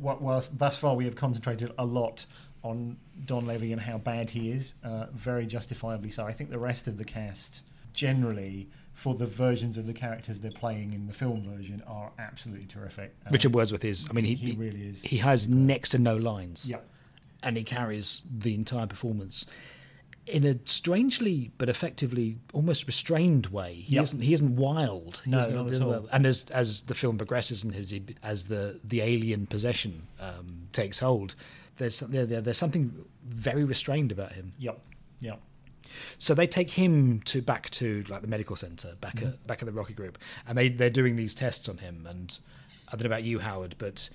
[0.00, 2.24] wh- whilst thus far we have concentrated a lot
[2.62, 6.24] on Donlevy and how bad he is, uh, very justifiably so.
[6.24, 10.50] I think the rest of the cast, generally, for the versions of the characters they're
[10.52, 13.14] playing in the film version, are absolutely terrific.
[13.26, 14.06] Uh, Richard Wordsworth is.
[14.10, 15.58] I mean, he, he really is He has superb.
[15.58, 16.64] next to no lines.
[16.68, 16.78] Yeah.
[17.42, 19.46] And he carries the entire performance
[20.26, 23.72] in a strangely but effectively almost restrained way.
[23.74, 24.02] He Yep.
[24.02, 25.20] isn't he isn't wild.
[25.24, 26.08] He No, isn't- not at all.
[26.12, 30.68] And as as the film progresses and as, he, as the the alien possession um,
[30.72, 31.34] takes hold,
[31.76, 32.92] there's there, there- there's something
[33.24, 34.52] very restrained about him.
[34.58, 34.80] Yep.
[35.20, 35.40] Yep.
[36.18, 39.28] So they take him to back to like the medical center back Mm-hmm.
[39.28, 42.04] at back at the Rocket Group, and they they're doing these tests on him.
[42.06, 42.36] And
[42.88, 44.10] I don't know about you, Howard, but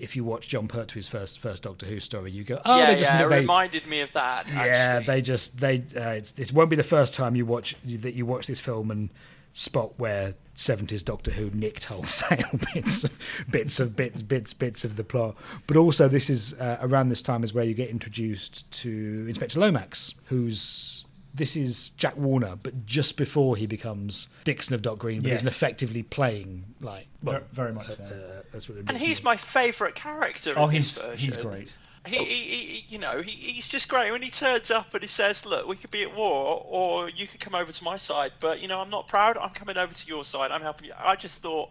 [0.00, 2.98] if you watch Jon Pertwee's first first Doctor Who story, you go, oh, yeah, they
[2.98, 4.46] just yeah, it they, reminded me of that.
[4.48, 5.06] yeah, actually.
[5.06, 8.26] they just they uh, it's, this won't be the first time you watch that you
[8.26, 9.10] watch this film and
[9.52, 12.38] spot where 70s Doctor Who nicked wholesale
[12.74, 13.04] bits
[13.50, 15.36] bits of bits bits bits of the plot.
[15.66, 19.58] But also this is uh, around this time is where you get introduced to Inspector
[19.58, 21.04] Lomax, who's
[21.34, 25.38] this is Jack Warner, but just before he becomes Dixon of Dock Green, but Yes.
[25.40, 28.02] isn't effectively playing like well, Ver- very much so.
[28.04, 29.02] uh, that's what it and is.
[29.02, 31.76] he's my favourite character Oh, in he's this he's great.
[32.06, 35.06] He, he, he, you know, he, he's just great when he turns up and he
[35.06, 38.32] says, "Look, we could be at war, or you could come over to my side,
[38.40, 39.36] but you know, I'm not proud.
[39.36, 40.50] I'm coming over to your side.
[40.50, 41.68] I'm helping you." I just thought,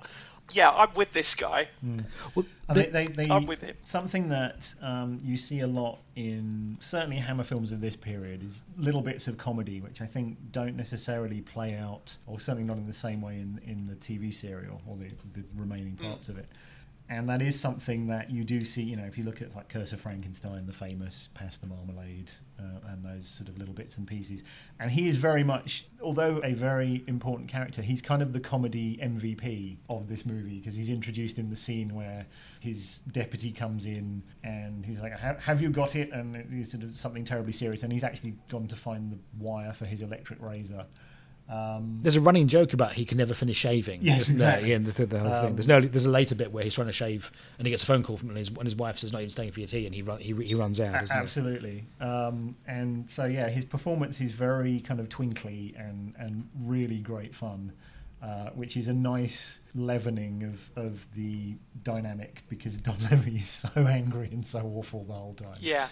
[0.52, 1.68] yeah, I'm with this guy.
[2.36, 3.76] Well, they, they, they, I'm with him.
[3.84, 8.64] Something that um, you see a lot in certainly Hammer films of this period is
[8.78, 12.86] little bits of comedy, which I think don't necessarily play out, or certainly not in
[12.86, 16.04] the same way in, in the TV serial or the, the remaining Mm.
[16.10, 16.46] parts of it.
[17.12, 19.68] And that is something that you do see, you know, if you look at like
[19.68, 23.98] Curse of Frankenstein, the famous Pass the Marmalade, uh, and those sort of little bits
[23.98, 24.44] and pieces.
[24.80, 29.00] And he is very much, although a very important character, he's kind of the comedy
[29.02, 32.28] MVP of this movie because he's introduced in the scene where
[32.60, 36.84] his deputy comes in and he's like, "Ha- "Have you got it?" And it's sort
[36.84, 40.40] of something terribly serious, and he's actually gone to find the wire for his electric
[40.44, 40.86] razor.
[41.50, 44.02] Um, There's a running joke about he can never finish shaving.
[44.04, 44.60] Yes, isn't there?
[44.60, 44.72] exactly.
[44.72, 45.50] Yeah, the, the whole thing.
[45.50, 45.82] Um, There's no.
[45.82, 48.18] There's a later bit where he's trying to shave and he gets a phone call
[48.18, 50.20] from his and his wife says not even staying for your tea and he run,
[50.20, 51.02] he, he runs out.
[51.02, 51.16] Isn't?
[51.16, 51.86] Absolutely.
[52.00, 57.34] Um, and so, yeah, his performance is very kind of twinkly and, and really great
[57.34, 57.72] fun,
[58.22, 63.70] uh, which is a nice leavening of, of the dynamic because Don Levy is so
[63.76, 65.58] angry and so awful the whole time.
[65.60, 65.88] Yeah,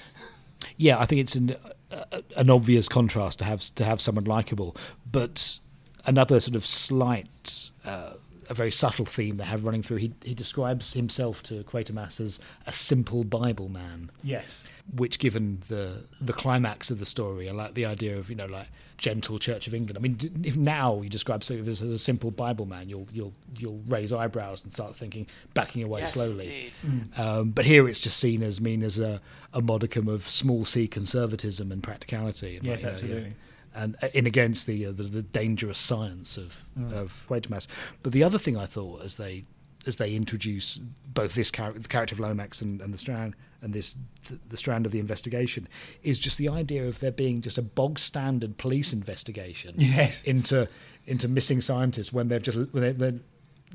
[0.77, 1.55] Yeah, I think it's an
[1.91, 4.75] uh, an obvious contrast to have to have someone likable,
[5.09, 5.59] but
[6.05, 7.69] another sort of slight.
[7.85, 8.13] Uh,
[8.49, 9.97] a very subtle theme they have running through.
[9.97, 14.09] He he describes himself to Quatermass as a simple Bible man.
[14.23, 14.63] Yes.
[14.95, 18.45] Which given the the climax of the story, I like the idea of you know
[18.45, 19.97] like gentle Church of England.
[19.97, 23.33] I mean, if now you describe something as, as a simple Bible man, you'll you'll
[23.57, 26.71] you'll raise eyebrows and start thinking backing away yes, slowly.
[26.83, 27.19] indeed.
[27.19, 29.21] Um, but here it's just seen as mean as a,
[29.53, 32.57] a modicum of small c conservatism and practicality.
[32.57, 33.33] And Yes, like, you know, absolutely.
[33.75, 36.93] And uh, in against the, uh, the the dangerous science of Mm.
[36.93, 37.67] of Quatermass.
[38.03, 39.43] But the other thing I thought as they
[39.85, 40.79] as they introduce
[41.13, 43.95] both this character, the character of Lomax and, and the strand and this
[44.27, 45.67] th- the strand of the investigation
[46.03, 50.21] is just the idea of there being just a bog standard police investigation Yes.
[50.23, 50.67] into
[51.05, 53.19] into missing scientists when they've just when they, they're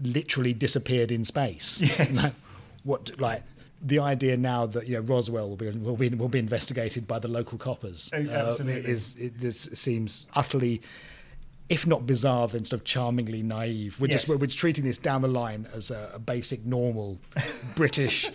[0.03, 1.81] literally disappeared in space.
[1.81, 2.25] Yes.
[2.25, 2.33] Like,
[2.85, 3.43] what like
[3.85, 7.19] the idea now that you know Roswell will be will be will be investigated by
[7.19, 8.91] the local coppers Oh, uh, absolutely.
[8.91, 10.81] is it just seems utterly
[11.69, 15.23] if not bizarre then sort of charmingly naive we're just we're, we're treating this down
[15.23, 17.19] the line as a, a basic normal
[17.75, 18.31] British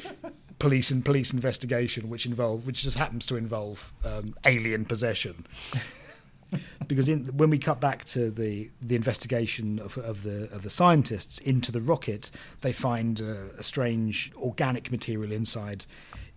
[0.60, 5.46] police and police investigation, which involve which just happens to involve um, alien possession.
[6.88, 10.70] because in, when we cut back to the the investigation of, of the of the
[10.70, 15.86] scientists into the rocket, they find uh, a strange organic material inside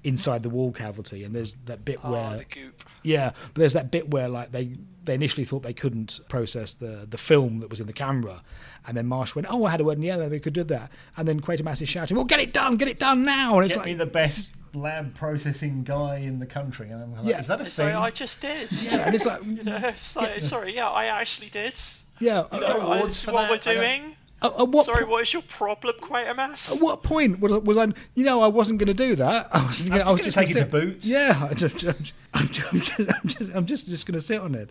[0.05, 2.83] inside the wall cavity, and there's that bit Oh, where the goop.
[3.03, 4.73] yeah, but there's that bit where like they
[5.05, 8.43] they initially thought they couldn't process the the film that was in the camera,
[8.87, 10.65] and then Marsh went, "Oh, I had a word, and yeah, and they could do
[10.65, 13.65] that." And then Quatermass is shouting, "Well, get it done, get it done now!" And
[13.67, 16.91] it's Get like, me the best lab processing guy in the country.
[16.91, 17.41] And I'm like, Yeah.
[17.41, 17.93] is that a It's thing?
[17.93, 18.69] like, I just did.
[18.85, 21.75] yeah, and it's like, You know, it's like, sorry, yeah, I actually did.
[22.21, 22.45] yeah.
[22.53, 23.67] You uh, know, awards that's for what that?
[23.67, 24.17] we're I doing.
[24.43, 26.77] At, at what Sorry, po- what is your problem, Quatermass?
[26.77, 27.87] At what point was, was I?
[28.15, 29.49] You know, I wasn't going to do that.
[29.55, 31.07] I was, I'm gonna, just I was gonna just take gonna it to Boots.
[31.07, 34.41] Yeah, I'm just, I'm just, I'm just, I'm just, I'm just, just going to sit
[34.41, 34.71] on it.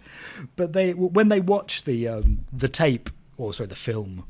[0.55, 4.25] But they, when they watch the um, the tape, or sorry, the film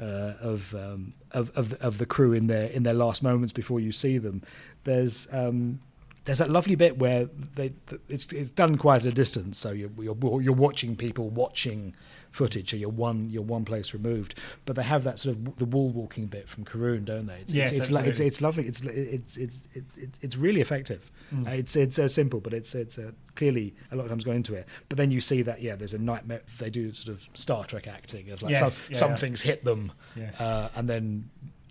[0.00, 3.52] uh, of, um, of of the- of the crew in their in their last moments
[3.52, 4.42] before you see them,
[4.84, 5.28] there's.
[5.32, 5.80] Um,
[6.26, 7.74] there's that lovely bit where they
[8.08, 11.94] it's it's done quite at a distance, so you're you're, you're watching people watching
[12.34, 14.34] footage, so you're one you're one place removed.
[14.66, 17.36] But they have that sort of the wall walking bit from Caroon, don't they?
[17.36, 18.66] It's, Yes, it's, it's, lo- it's it's lovely.
[18.66, 21.10] It's it's it's it, it, it's really effective.
[21.46, 24.36] Uh, it's it's so simple, but it's it's uh, clearly a lot of times gone
[24.36, 24.66] into it.
[24.88, 26.42] But then you see that yeah, there's a nightmare.
[26.58, 29.16] They do sort of Star Trek acting of like Yes, some, yeah, some yeah.
[29.16, 30.40] things hit them, Yes.
[30.40, 31.30] uh, and then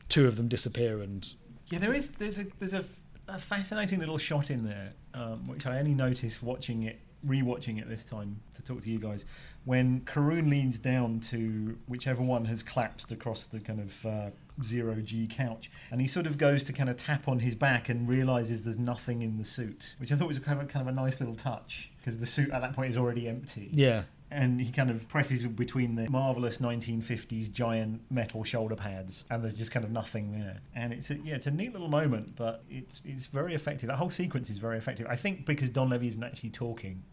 [0.10, 1.32] two of them disappear and
[1.67, 2.10] Yeah, there is.
[2.12, 2.84] There's a there's a,
[3.28, 7.89] a fascinating little shot in there, um, which I only noticed watching it, rewatching it
[7.89, 9.25] this time to talk to you guys,
[9.65, 14.29] when Caroon leans down to whichever one has collapsed across the kind of uh,
[14.62, 17.89] zero G couch, and he sort of goes to kind of tap on his back
[17.89, 20.93] and realizes there's nothing in the suit, which I thought was kind of kind of
[20.93, 24.03] a nice little touch because the suit at that point is already empty yeah.
[24.29, 29.57] and he kind of presses between the marvelous 1950s giant metal shoulder pads, and there's
[29.57, 30.59] just kind of nothing there.
[30.75, 33.88] And it's a, yeah, it's a neat little moment, but it's it's very effective.
[33.88, 35.07] That whole sequence is very effective.
[35.09, 37.03] I think because Donlevy isn't actually talking.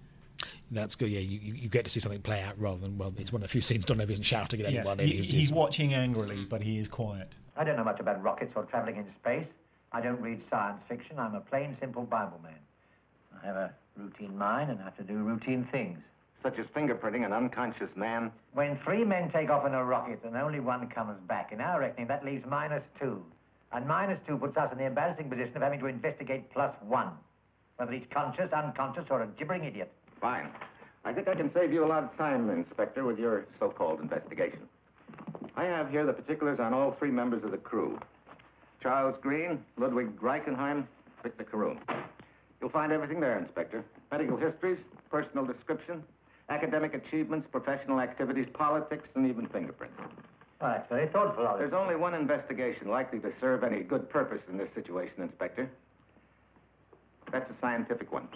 [0.71, 1.09] That's good.
[1.11, 3.43] Yeah, you, you you get to see something play out rather than well, it's one
[3.43, 4.99] of the few scenes Donlevy isn't shouting at Yes, anyone.
[4.99, 7.35] he- he's, he's, he's- watching angrily, but he is quiet.
[7.57, 9.49] I don't know much about rockets or traveling in space.
[9.93, 11.19] I don't read science fiction.
[11.19, 12.55] I'm a plain, simple Bible man.
[13.43, 15.99] I have a routine mind and have to do routine things.
[16.41, 18.31] Such as fingerprinting an unconscious man.
[18.55, 21.81] When three men take off in a rocket and only one comes back, in our
[21.81, 23.23] reckoning, that leaves minus two.
[23.73, 27.11] And minus two puts us in the embarrassing position of having to investigate plus one.
[27.77, 29.93] Whether he's conscious, unconscious, or a gibbering idiot.
[30.21, 30.49] Fine.
[31.05, 34.69] I think I can save you a lot of time, Inspector, with your so-called investigation.
[35.57, 37.99] I have here the particulars on all three members of the crew.
[38.83, 40.87] Charles Green, Ludwig Reichenheim,
[41.23, 41.79] Victor Caroon.
[42.61, 43.83] You'll find everything there, Inspector.
[44.13, 44.79] Medical histories,
[45.11, 46.03] personal description,
[46.51, 49.97] academic achievements, professional activities, politics, and even fingerprints.
[50.61, 51.59] Well, that's very thoughtful of you.
[51.67, 55.71] There's only one investigation likely to serve any good purpose in this situation, Inspector.
[57.33, 58.29] That's a scientific one.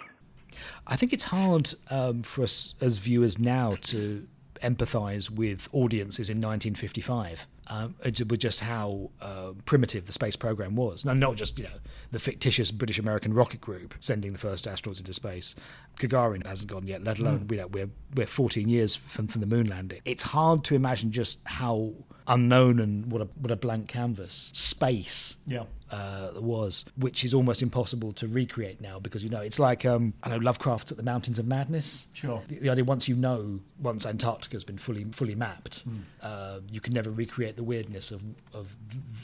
[0.87, 4.27] I think it's hard um, for us as viewers now to
[4.63, 11.05] empathise with audiences in 1955 um, with just how uh, primitive the space program was.
[11.05, 11.79] Now, not just you know
[12.11, 15.55] the fictitious British American rocket group sending the first astronauts into space.
[15.99, 19.47] Gagarin hasn't gone yet, let alone you know, we're we're 14 years from, from the
[19.47, 20.01] moon landing.
[20.05, 21.93] It's hard to imagine just how
[22.27, 25.65] unknown and what a what a blank canvas space Yeah.
[25.91, 30.15] uh, was, which is almost impossible to recreate now because you know it's like um,
[30.23, 32.07] I know Lovecraft's at the Mountains of Madness.
[32.15, 32.43] Sure.
[32.49, 35.85] The, the idea once you know once Antarctica's been fully fully mapped,
[36.23, 38.23] uh, you can never recreate the weirdness of
[38.55, 38.75] of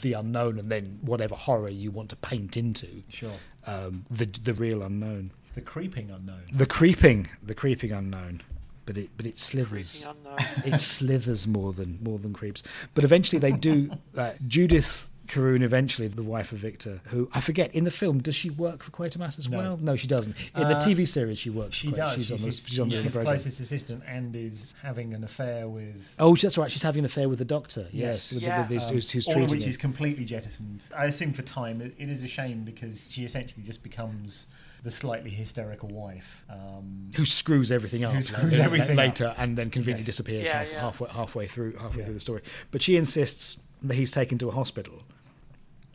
[0.01, 2.87] the unknown and then whatever horror you want to paint into.
[3.09, 3.33] Sure.
[3.65, 6.43] Um, the the real unknown, The creeping unknown.
[6.53, 8.41] the creeping, the creeping unknown.
[8.85, 10.05] But it but it slithers
[10.65, 12.63] it slithers more than more than creeps.
[12.95, 13.91] But eventually they do.
[14.17, 18.35] Uh, Judith Caroon, eventually the wife of Victor, who I forget in the film, does
[18.35, 19.57] she work for Quatermass as No.
[19.57, 19.77] well?
[19.77, 20.35] No, she doesn't.
[20.55, 21.77] In the Uh, TV series, she works.
[21.77, 22.15] She does.
[22.15, 25.69] She's, on the, his- she's on the his closest assistant and is having an affair
[25.69, 26.13] with.
[26.19, 26.69] Oh, that's right.
[26.69, 27.87] She's having an affair with the doctor.
[27.91, 28.33] Yes, Yes.
[28.33, 28.61] with, Yeah.
[28.63, 29.69] with, with, Um, who's, who's all of treating which him.
[29.69, 30.83] is completely jettisoned.
[30.97, 34.47] I assume for time, it, it is a shame because she essentially just becomes
[34.83, 36.43] the slightly hysterical wife.
[36.49, 39.05] Um, who screws everything up screws later, everything up.
[39.05, 40.05] later and then conveniently Yes.
[40.07, 40.81] disappears Yeah, half, yeah.
[40.81, 42.05] halfway halfway through halfway Yeah.
[42.05, 42.41] through the story.
[42.71, 45.03] But she insists that he's taken to a hospital.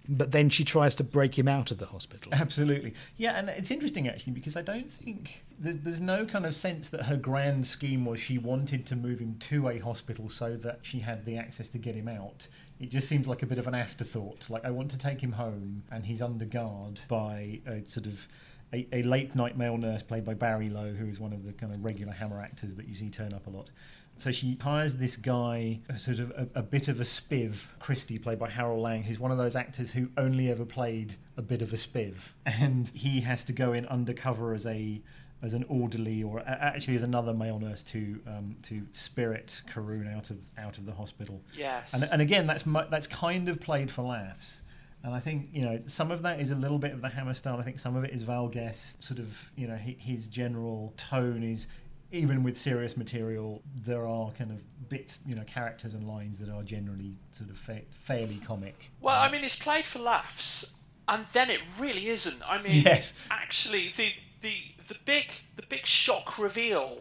[0.09, 2.33] But then she tries to break him out of the hospital.
[2.33, 2.95] Absolutely.
[3.17, 6.91] Yeah, and it's interesting actually because I don't think there's, there's no kind of sense
[6.91, 10.79] that her grand scheme was she wanted to move him to a hospital so that
[10.83, 12.47] she had the access to get him out.
[12.79, 14.49] It just seems like a bit of an afterthought.
[14.49, 18.29] Like, I want to take him home and he's under guard by a sort of.
[18.73, 21.53] A, a late night male nurse played by Barry Lowe, who is one of the
[21.53, 23.71] kind of regular Hammer actors that you see turn up a lot.
[24.19, 28.19] So she hires this guy, a sort of a, a bit of a spiv, Christie,
[28.19, 31.61] played by Harold Lang, who's one of those actors who only ever played a bit
[31.61, 32.15] of a spiv,
[32.47, 35.01] and he has to go in undercover as a
[35.43, 40.31] as an orderly or actually as another male nurse to um, to spirit Caroon out
[40.31, 41.43] of out of the hospital.
[41.55, 41.93] Yes.
[41.93, 44.63] And, and again, that's mu- that's kind of played for laughs.
[45.07, 47.33] And I think you know some of that is a little bit of the Hammer
[47.33, 47.59] style.
[47.59, 49.03] I think some of it is Val Guest.
[49.03, 51.69] Sort of you know his general tone is
[52.13, 56.49] even with serious material, there are kind of bits, you know, characters and lines that
[56.49, 58.91] are generally sort of fa- fairly comic.
[59.01, 60.77] Well, I mean, it's played for laughs,
[61.09, 62.41] and then it really isn't.
[62.49, 63.13] I mean, Yes.
[63.31, 64.09] actually, the
[64.41, 64.55] the
[64.89, 67.01] the big the big shock reveal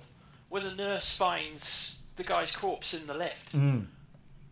[0.50, 3.56] when the nurse finds the guy's corpse in the lift.
[3.56, 3.88] Mm.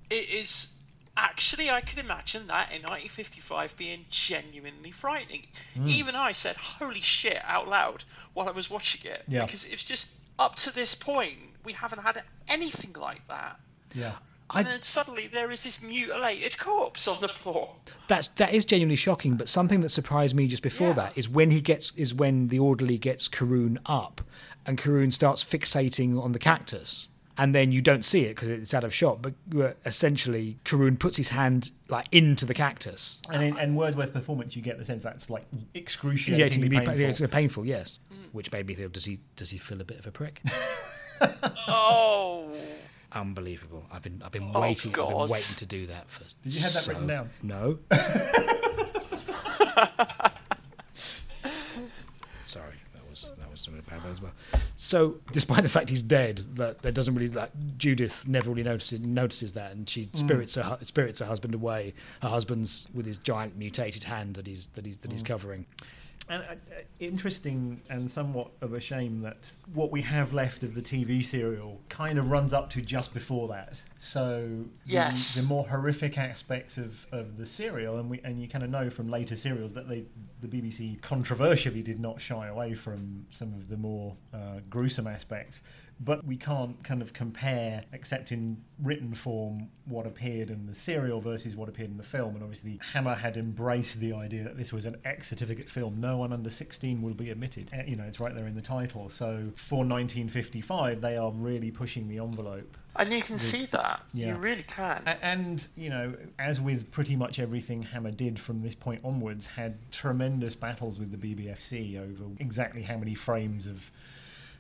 [0.10, 0.73] It is
[1.18, 5.46] actually I could imagine that in 1955 being genuinely frightening.
[5.76, 5.88] Mm.
[5.88, 8.04] Even I said "Holy shit" out loud
[8.34, 9.46] while I was watching it Yeah.
[9.46, 13.60] because it's just up to this point we haven't had anything like that.
[13.94, 14.14] Yeah.
[14.56, 17.74] And then suddenly there is this mutilated corpse on the floor.
[18.08, 19.36] That's that is genuinely shocking.
[19.36, 20.94] But something that surprised me just before Yeah.
[20.94, 24.22] that is when he gets is when the orderly gets Caroon up,
[24.66, 27.08] and Caroon starts fixating on the cactus,
[27.38, 29.22] and then you don't see it because it's out of shot.
[29.22, 33.22] But uh, essentially, Caroon puts his hand like into the cactus.
[33.32, 37.06] And in, and Wordsworth's performance, you get the sense that's like Yeah, excruciatingly it's painful.
[37.26, 38.00] it's painful, yes.
[38.32, 40.42] Which made me feel, does he does he feel a bit of a prick?
[41.68, 42.52] Oh,
[43.14, 43.86] Unbelievable!
[43.92, 46.24] I've been I've been Oh, waiting I've been waiting to do that for.
[46.42, 47.30] Did you have that so- written down?
[47.44, 47.78] No.
[52.44, 54.32] Sorry, that was that was a bad as well.
[54.84, 59.00] So, despite the fact he's dead, that that doesn't really like Judith never really notices
[59.00, 61.94] notices that, and she spirits her spirits her husband away.
[62.22, 65.66] Her husband's with his giant mutated hand that he's that he's that he's covering.
[66.30, 66.56] And uh, uh,
[67.00, 71.82] interesting and somewhat of a shame that what we have left of the TV serial
[71.90, 73.82] kind of runs up to just before that.
[74.00, 74.48] So
[74.86, 75.36] the, Yes.
[75.36, 78.90] the more horrific aspects of, of the serial, and we and you kind of know
[78.90, 80.04] from later serials that they
[80.44, 85.62] the BBC controversially did not shy away from some of the more uh, gruesome aspects.
[86.00, 91.22] But we can't kind of compare, except in written form, what appeared in the serial
[91.22, 92.34] versus what appeared in the film.
[92.34, 96.02] And obviously, Hammer had embraced the idea that this was an X certificate film.
[96.02, 97.70] No one under 16 will be admitted.
[97.74, 99.08] Uh, You know, it's right there in the title.
[99.10, 102.78] So for 1955, they are really pushing the envelope.
[102.96, 104.04] And you can see that.
[104.14, 104.28] Yeah.
[104.28, 105.04] You really can.
[105.22, 109.78] And, you know, as with pretty much everything Hammer did from this point onwards, had
[109.92, 113.82] tremendous battles with the BBFC over exactly how many frames of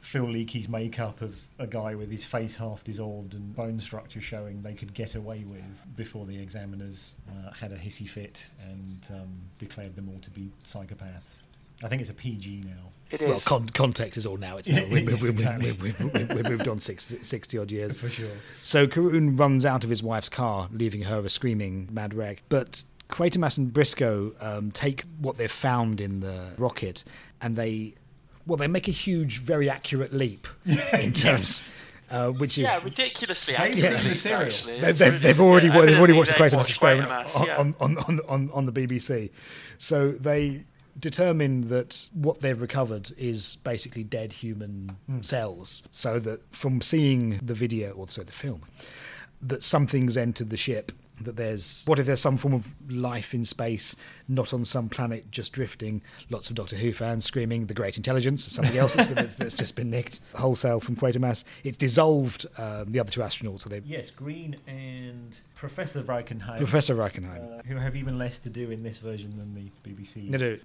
[0.01, 4.61] Phil Leakey's makeup of a guy with his face half dissolved and bone structure showing
[4.61, 9.29] they could get away with before the examiners uh, had a hissy fit and um,
[9.59, 11.43] declared them all to be psychopaths.
[11.83, 12.89] I think it's a PG now.
[13.11, 13.29] It is.
[13.29, 14.57] Well, con- context is all now.
[14.57, 14.85] It's now.
[14.89, 15.71] We've, Yes, we've, exactly.
[15.71, 17.95] we've, we've, we've, we've moved on 60, 60 odd years.
[17.97, 18.29] For sure.
[18.61, 22.41] So Caroon runs out of his wife's car, leaving her a screaming mad wreck.
[22.49, 27.03] But Quatermass and Briscoe um, take what they've found in the rocket
[27.41, 27.93] and they,
[28.47, 30.47] well, they make a huge, very accurate leap
[30.99, 31.61] in terms,
[32.09, 33.99] uh, which is yeah, ridiculously They've accurate.
[34.01, 34.41] seen the serial.
[34.43, 34.79] Actually.
[34.79, 37.57] They've, they've, they've already yeah, they've already watched the Quatermass experiment on, yeah.
[37.57, 39.29] on, on, on, on, on the BBC.
[39.77, 40.65] So they
[40.99, 45.21] determine that what they've recovered is basically dead human hmm.
[45.21, 45.87] cells.
[45.91, 48.61] So that from seeing the video, or sorry, the film,
[49.41, 50.91] that something's entered the ship.
[51.21, 53.95] That there's what if there's some form of life in space,
[54.27, 56.01] not on some planet, just drifting.
[56.31, 59.53] Lots of Doctor Who fans screaming the Great Intelligence, something else that's, been, that's, that's
[59.53, 61.43] just been nicked wholesale from Quatermass.
[61.63, 66.57] It's dissolved um, the other two astronauts, so they Yes, Green and Professor Reichenheim.
[66.57, 67.59] Professor Reichenheim.
[67.59, 70.31] uh, who have even less to do in this version than the BBC.
[70.31, 70.59] They do.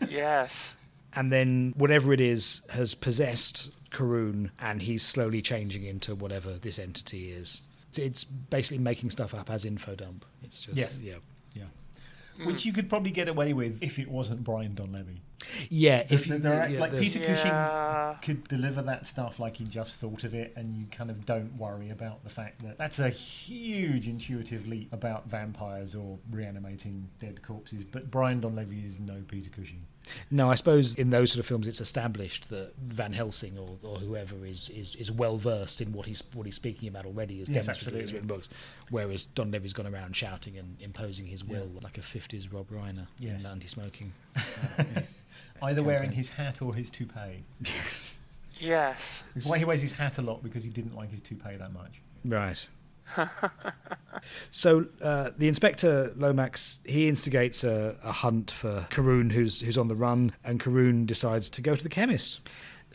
[0.08, 0.76] Yes.
[1.14, 6.78] And then whatever it is has possessed Caroon, and he's slowly changing into whatever this
[6.78, 7.62] entity is.
[7.94, 10.24] It's, it's basically making stuff up as info dump.
[10.42, 10.98] It's just Yes.
[11.02, 11.14] yeah,
[11.54, 11.64] Yeah.
[12.46, 15.18] Which you could probably get away with if it wasn't Brian Donlevy.
[15.68, 16.04] yeah.
[16.10, 18.16] If you, there are- yeah, like Peter Yeah.
[18.16, 21.24] Cushing could deliver that stuff like he just thought of it, and you kind of
[21.26, 27.08] don't worry about the fact that that's a huge intuitive leap about vampires or reanimating
[27.20, 27.84] dead corpses.
[27.84, 29.84] But Brian Donlevy is no Peter Cushing.
[30.30, 33.96] No, I suppose in those sort of films, it's established that Van Helsing or, or
[33.98, 37.48] whoever is, is, is well versed in what he's what he's speaking about already, is
[37.48, 38.14] Yes, demonstrated in his absolutely.
[38.14, 38.48] written books.
[38.90, 43.44] Whereas Donlevy's gone around shouting and imposing his will like a '50s Rob Reiner Yes.
[43.44, 44.12] in anti-smoking.
[45.62, 47.42] Either wearing his hat or his toupee.
[48.60, 49.22] Yes.
[49.34, 51.72] It's why he wears his hat a lot because he didn't like his toupee that
[51.72, 52.00] much.
[52.24, 52.66] Right.
[54.50, 59.88] so uh, the inspector Lomax he instigates a, a hunt for Caroon, who's who's on
[59.88, 62.40] the run, and Caroon decides to go to the chemist.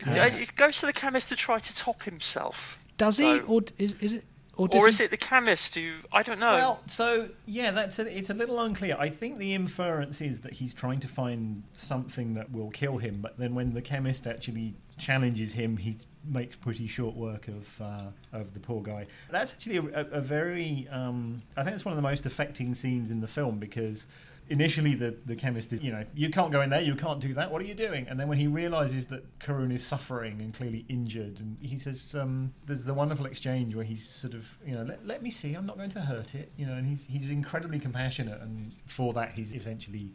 [0.05, 2.80] Yeah, He goes to the chemist to try to top himself.
[2.97, 4.26] Does he, So- or is, is it,
[4.60, 6.51] or, Or is it the chemist who I don't know.
[6.51, 8.95] Well, so yeah, that's a, it's a little unclear.
[8.99, 13.20] I think the inference is that he's trying to find something that will kill him,
[13.22, 15.95] but then when the chemist actually challenges him, he
[16.26, 19.07] makes pretty short work of uh, of the poor guy.
[19.32, 22.76] That's actually a, a, a very, um, I think it's one of the most affecting
[22.76, 24.05] scenes in the film because.
[24.50, 27.34] Initially, the, the chemist is, you know, you can't go in there, you can't do
[27.36, 28.08] that, what are you doing?
[28.08, 32.16] And then when he realizes that Caroon is suffering and clearly injured, and he says,
[32.20, 35.54] um, there's the wonderful exchange where he's sort of, you know, let, let me see,
[35.54, 39.14] I'm not going to hurt it, you know, and he's, he's incredibly compassionate, and for
[39.14, 40.12] that, he's essentially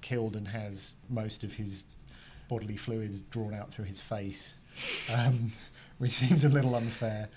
[0.00, 1.84] killed and has most of his
[2.48, 4.56] bodily fluids drawn out through his face,
[5.14, 5.52] um,
[5.98, 7.28] which seems a little unfair.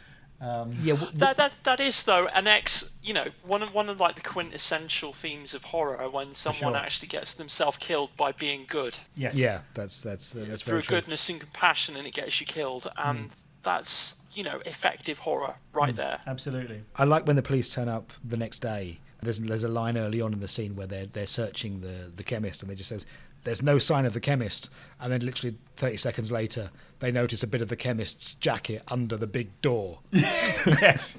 [0.41, 3.89] Um, yeah, w- that, that that is though an ex you know one of one
[3.89, 6.75] of like the quintessential themes of horror when someone sure.
[6.83, 9.35] actually gets themselves killed by being good yes.
[9.37, 10.97] yeah, that's that's that's through very true.
[10.97, 13.27] goodness and compassion and it gets you killed and Hmm.
[13.61, 16.81] that's you know effective horror right there Absolutely.
[16.95, 18.99] I like when the police turn up the next day.
[19.21, 22.23] There's there's a line early on in the scene where they're they're searching the the
[22.23, 23.05] chemist, and they just says.
[23.43, 24.69] There's no sign of the chemist,
[24.99, 26.69] and then literally 30 seconds later,
[26.99, 29.99] they notice a bit of the chemist's jacket under the big door.
[30.11, 31.17] yes.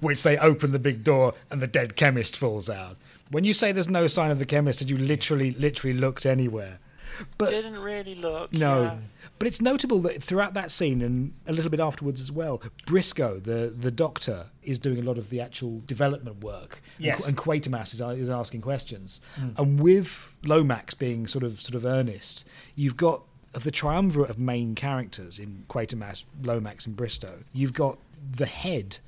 [0.00, 2.96] which they open the big door and the dead chemist falls out.
[3.30, 6.78] When you say there's no sign of the chemist, did you literally, literally looked anywhere?
[7.36, 8.96] But didn't really look no, yeah.
[9.38, 13.38] but it's notable that throughout that scene and a little bit afterwards as well, Briscoe,
[13.38, 16.82] the the doctor, is doing a lot of the actual development work.
[16.98, 17.26] Yes.
[17.26, 19.50] and, and Quatermass is, is asking questions, hmm.
[19.56, 22.44] and with Lomax being sort of sort of earnest,
[22.74, 23.22] you've got
[23.54, 27.40] of the triumvirate of main characters in Quatermass, Lomax, and Briscoe.
[27.52, 27.98] You've got
[28.36, 28.98] the head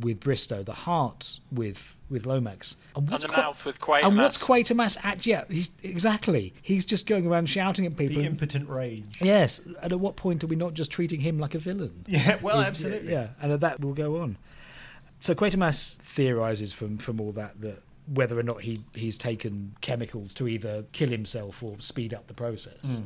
[0.00, 4.04] with Briscoe, the heart with with Lomax, and and what's the Qua- mouth with Quatermass.
[4.06, 4.96] and what's Quatermass.
[4.96, 5.26] Quatermass at?
[5.26, 6.54] Yeah, he's exactly.
[6.62, 8.16] He's just going around shouting at people.
[8.22, 9.20] The impotent rage.
[9.20, 12.04] Yes, and at what point are we not just treating him like a villain?
[12.08, 13.12] Yeah, well, Is- absolutely.
[13.12, 14.36] Yeah, and that will go on.
[15.20, 17.82] So Quatermass theorizes from from all that that
[18.14, 22.34] whether or not he he's taken chemicals to either kill himself or speed up the
[22.34, 23.00] process.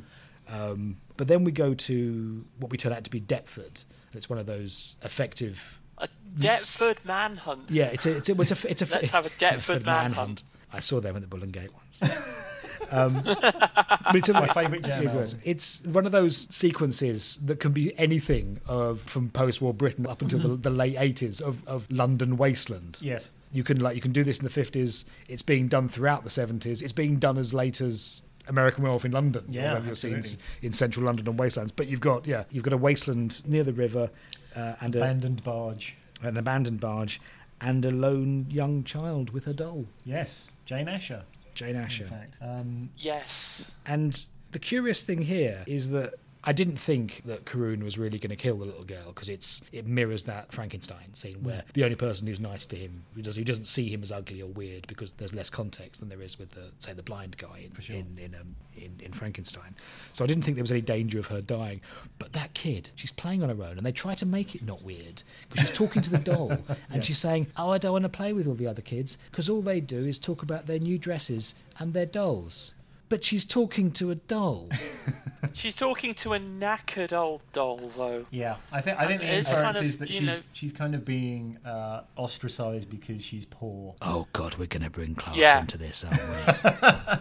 [0.48, 3.84] Um, but then we go to what we turn out to be Deptford.
[4.12, 5.80] It's one of those effective.
[5.98, 9.30] A Deptford manhunt Yeah, it's a it's a it's a, it's a Let's have a
[9.30, 10.42] Deptford manhunt.
[10.72, 12.02] I saw them at the Bull and Gate once.
[12.90, 17.96] um, but it's My favourite jam Yeah, It's one of those sequences that can be
[17.98, 22.98] anything of from post-war Britain up until the, the late eighties of, of London wasteland.
[23.00, 23.30] Yes.
[23.52, 25.04] You can like you can do this in the fifties.
[25.28, 26.82] It's being done throughout the seventies.
[26.82, 29.44] It's being done as late as American Werewolf in London.
[29.48, 31.72] Yeah, all of your scenes in central London and wastelands.
[31.72, 34.10] But you've got yeah, you've got a wasteland near the river,
[34.56, 35.96] uh, and a, Abandoned barge.
[36.22, 37.20] an abandoned barge,
[37.60, 40.50] and a lone young child with her doll, Yes.
[40.66, 41.22] Jane Asher,
[41.54, 42.04] Jane Asher.
[42.04, 42.36] in fact.
[42.40, 46.14] Um, yes And the curious thing here is that
[46.46, 49.62] I didn't think that Caroon was really going to kill the little girl because it's
[49.72, 53.36] it mirrors that Frankenstein scene where the only person who's nice to him who, does,
[53.36, 56.38] who doesn't see him as ugly or weird because there's less context than there is
[56.38, 59.74] with the say the blind guy in in in, um, in in Frankenstein.
[60.12, 61.80] So I didn't think there was any danger of her dying.
[62.18, 64.82] But that kid, she's playing on her own, and they try to make it not
[64.82, 66.52] weird because she's talking to the doll
[66.90, 69.48] and she's saying, "Oh, I don't want to play with all the other kids because
[69.48, 72.72] all they do is talk about their new dresses and their dolls."
[73.14, 74.68] But she's talking to a doll.
[75.52, 79.52] she's talking to a knackered old doll though yeah, I think I think the inference
[79.54, 83.94] kind of, is that she's know- she's kind of being uh, ostracized because she's poor.
[84.02, 85.60] Oh God, we're going to bring class Yeah.
[85.60, 86.20] into this, aren't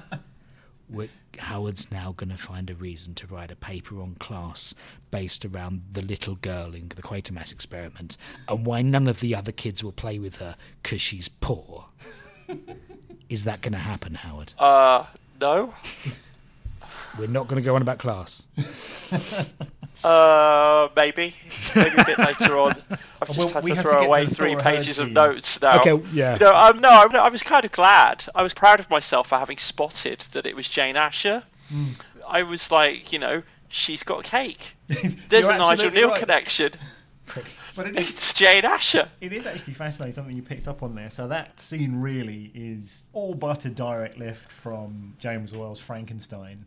[0.10, 0.18] we?
[0.90, 4.74] we're, Howard's now going to find a reason to write a paper on class
[5.12, 8.18] based around the little girl in the Quatermass experiment
[8.50, 11.86] and why none of the other kids will play with her because she's poor.
[13.30, 14.54] Is that going to happen, Howard?
[14.58, 15.06] uh
[15.44, 15.74] no
[17.20, 18.44] We're not going to go on about class.
[20.04, 21.34] uh maybe.
[21.76, 22.76] Maybe a bit later on.
[23.22, 25.82] I've just Well, had to throw to away three pages of notes now.
[25.82, 26.34] Okay, yeah.
[26.34, 28.26] you know, um, no I, I was kind of glad.
[28.34, 31.44] I was proud of myself for having spotted that it was jane asher.
[31.70, 31.92] Hmm.
[32.28, 34.76] i was like you know she's got cake.
[34.88, 36.20] There's a Nigel Kneale right.
[36.20, 36.72] connection
[37.76, 40.94] But it is, it's jane asher it is actually fascinating something you picked up on
[40.94, 41.10] there.
[41.10, 46.66] So that scene really is all but a direct lift from James Whale's Frankenstein.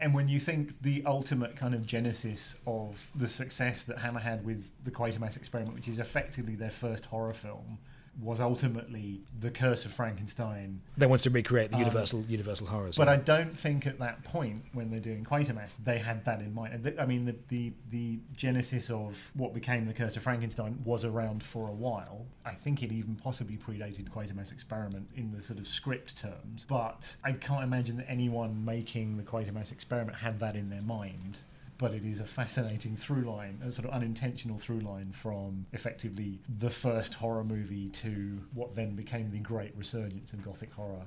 [0.00, 4.44] And when you think the ultimate kind of genesis of the success that Hammer had
[4.44, 7.78] with the Quatermass experiment, which is effectively their first horror film,
[8.20, 10.80] was ultimately the Curse of Frankenstein.
[10.96, 12.96] They wanted to recreate the um, universal universal horrors.
[12.96, 16.54] But I don't think at that point, when they're doing Quatermass, they had that in
[16.54, 16.94] mind.
[16.98, 21.42] I mean, the, the the genesis of what became the Curse of Frankenstein was around
[21.42, 22.26] for a while.
[22.44, 26.66] I think it even possibly predated Quatermass Experiment in the sort of script terms.
[26.68, 31.38] But I can't imagine that anyone making the Quatermass Experiment had that in their mind.
[31.78, 36.40] But it is a fascinating through line, a sort of unintentional through line from effectively
[36.58, 41.04] the first horror movie to what then became the great resurgence of gothic horror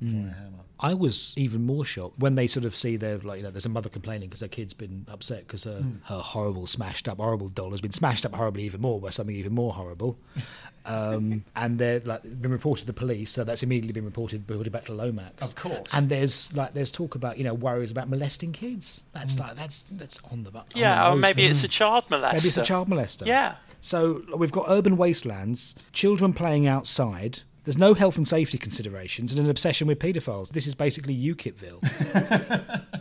[0.00, 0.28] hmm.
[0.28, 0.64] Hammer.
[0.78, 3.66] I was even more shocked when they sort of see their like you know there's
[3.66, 5.96] a mother complaining because her kid's been upset because her, hmm.
[6.04, 9.36] her horrible smashed up horrible doll has been smashed up horribly even more by something
[9.36, 10.18] even more horrible,
[10.86, 14.72] um, and they're like been reported to the police so that's immediately been reported reported
[14.72, 15.42] back to Lomax.
[15.42, 15.90] Of course.
[15.92, 19.04] And there's like there's talk about you know worries about molesting kids.
[19.12, 22.04] That's like that's that's on the on the Yeah, or maybe for it's a child
[22.08, 22.32] molester.
[22.32, 23.26] Maybe it's a child molester.
[23.26, 23.54] Yeah.
[23.80, 27.40] So we've got urban wastelands, children playing outside.
[27.64, 30.50] There's no health and safety considerations, and an obsession with paedophiles.
[30.50, 31.80] This is basically UKIPville.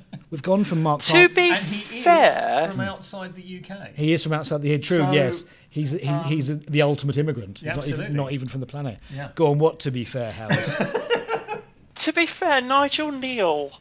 [0.31, 1.01] we've gone from Mark.
[1.01, 3.95] To Twain- be And he fair, is from outside the UK.
[3.95, 4.81] he is from outside the UK.
[4.81, 5.43] True, So, yes.
[5.71, 7.61] He's he, um, he's a, the ultimate immigrant.
[7.61, 8.17] Yeah, he's not even, absolutely.
[8.17, 8.97] not even from the planet.
[9.13, 9.29] Yeah.
[9.35, 9.59] Go on.
[9.59, 10.57] What to be fair, Howard?
[11.95, 13.71] to be fair, Nigel Kneale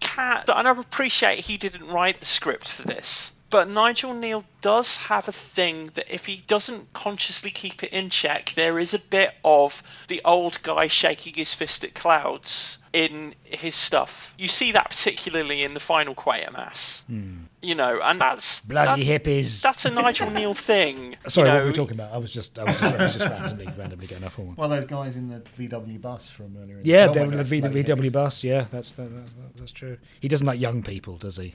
[0.00, 4.96] can and I appreciate he didn't write the script for this, but Nigel Kneale does
[4.96, 8.98] have a thing that if he doesn't consciously keep it in check, there is a
[8.98, 14.34] bit of the old guy shaking his fist at clouds in his stuff.
[14.38, 17.04] You see that particularly in the final Quatermass.
[17.04, 17.42] Hmm.
[17.60, 19.60] You know, and that's Bloody that's, hippies.
[19.60, 21.16] That's a Nigel Kneale thing.
[21.28, 22.14] Sorry, you what were we talking about?
[22.14, 24.56] I was just I was just, I was just randomly randomly going off on one.
[24.56, 26.78] Well, those guys in the VW bus from earlier.
[26.78, 28.44] In Yeah, oh the they're film, I the guess, v, played VW bus.
[28.44, 29.98] Yeah, that's that, that, that's true.
[30.20, 31.54] He doesn't like young people, does he?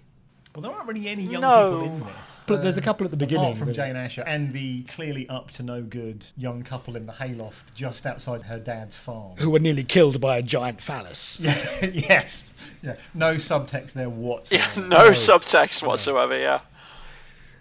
[0.57, 1.81] Well, there aren't really any young No.
[1.81, 2.43] people in this.
[2.47, 3.45] But there's a um, couple at the beginning.
[3.45, 7.05] Apart from but- Jane Asher and the clearly up to no good young couple in
[7.05, 9.35] the hayloft just outside her dad's farm.
[9.37, 11.39] who were nearly killed by a giant phallus.
[11.83, 12.55] yes.
[12.81, 12.95] Yeah.
[13.13, 14.87] No subtext there Yeah, whatsoever.
[14.87, 16.35] no subtext whatsoever.
[16.35, 16.61] Yeah.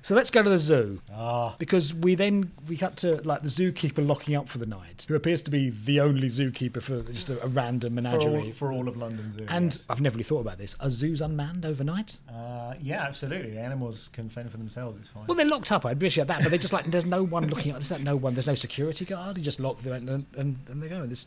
[0.07, 1.03] So let's go to the zoo.
[1.13, 1.57] Ah.
[1.59, 5.17] Because we then we cut to like the zookeeper locking up for the night, who
[5.17, 8.47] appears to be the only zookeeper for just a, a random For menagerie.
[8.47, 9.47] all, for all of London Zoo.
[9.49, 9.85] and yes.
[9.91, 10.77] I've never really thought about this.
[10.79, 12.21] Are zoos unmanned overnight?
[12.33, 13.51] Uh, yeah, absolutely.
[13.51, 15.01] The animals can fend for themselves.
[15.01, 15.25] It's fine.
[15.27, 15.85] Well, they're locked up.
[15.85, 17.73] I appreciate that, but they're just like there's no one looking.
[17.73, 18.35] There's no one.
[18.35, 19.37] There's no security guard.
[19.37, 21.05] You just lock them and, and, and they go.
[21.05, 21.27] This,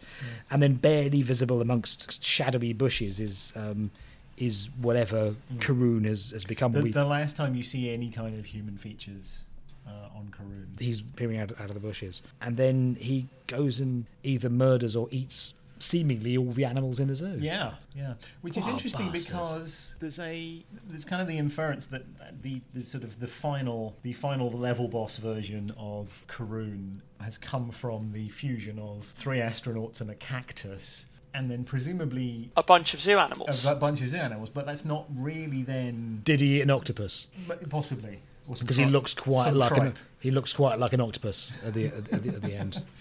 [0.51, 3.91] and then barely visible amongst shadowy bushes is um,
[4.39, 6.71] is whatever Caroon has, has become.
[6.71, 9.45] the, we, the last time you see any kind of human features
[9.87, 10.67] uh, on Caroon.
[10.79, 15.07] he's peering out, out of the bushes, and then he goes and either murders or
[15.11, 17.37] eats seemingly all the animals in the zoo.
[17.39, 18.13] Yeah, yeah.
[18.41, 22.03] Which is interesting because there's a there's kind of the inference that
[22.41, 27.71] the, the sort of the final the final level boss version of Caroon has come
[27.71, 31.05] from the fusion of three astronauts and a cactus.
[31.33, 33.65] And then presumably A bunch of zoo animals.
[33.65, 37.27] A bunch of zoo animals, but that's not really then Did he eat an octopus?
[37.69, 41.01] possibly Or some Because he looks quite some like an, he looks quite like an
[41.01, 42.83] octopus at the at the, at the end.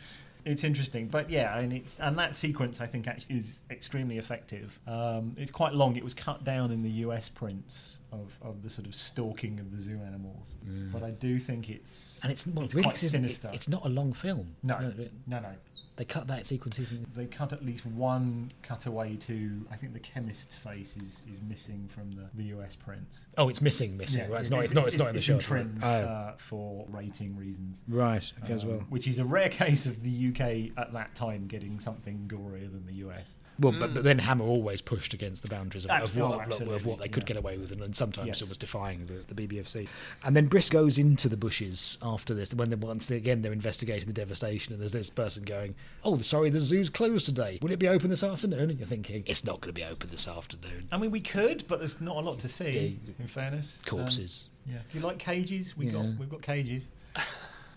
[0.49, 4.79] It's interesting, but yeah, and it's and that sequence I think actually is extremely effective.
[4.87, 5.97] Um, it's quite long.
[5.97, 9.71] It was cut down in the US prints of, of the sort of stalking of
[9.71, 10.55] the zoo animals,
[10.93, 13.49] but I do think it's And it's, well, it's really, quite 'cause it's, sinister.
[13.49, 14.57] it- it's not a long film.
[14.63, 15.53] no, it- no, no.
[15.97, 17.05] They cut that sequence even.
[17.13, 21.89] They cut at least one cutaway to I think the chemist's face is, is missing
[21.93, 23.27] from the, the US prints.
[23.37, 24.31] Oh, it's missing, missing.
[24.31, 24.65] right, it's not.
[24.65, 24.87] It's not.
[24.87, 25.41] It's, not in the been shot.
[25.41, 26.03] trimmed right.
[26.03, 26.07] Oh.
[26.07, 27.83] uh, for rating reasons.
[27.89, 28.33] right.
[28.45, 28.79] Okay, as Um, well.
[28.89, 32.85] Which is a rare case of the UK at that time getting something gorier than
[32.87, 33.35] the US.
[33.61, 36.37] Well, but, but then Hammer always pushed against the boundaries of, of, what, oh, of,
[36.37, 37.27] what- of absolutely, what they could yeah.
[37.27, 38.41] get away with, and, and sometimes Yes.
[38.41, 39.89] it was defying the, the BBFC.
[40.23, 43.53] And then Briscoe goes into the bushes after this, when they, once they, again they're
[43.53, 45.75] investigating the devastation, and there's this person going,
[46.05, 47.59] "Oh, sorry, the zoo's closed today.
[47.61, 50.09] Will it be open this afternoon?" And you're thinking, "It's not going to be open
[50.09, 52.71] this afternoon." I mean, we could, but there's not a lot to see.
[52.71, 53.01] Dig.
[53.19, 54.51] In fairness, Corpses.
[54.69, 54.79] Um, yeah.
[54.89, 55.77] Do you like cages?
[55.77, 55.93] We Yeah.
[55.95, 56.87] got we've got cages.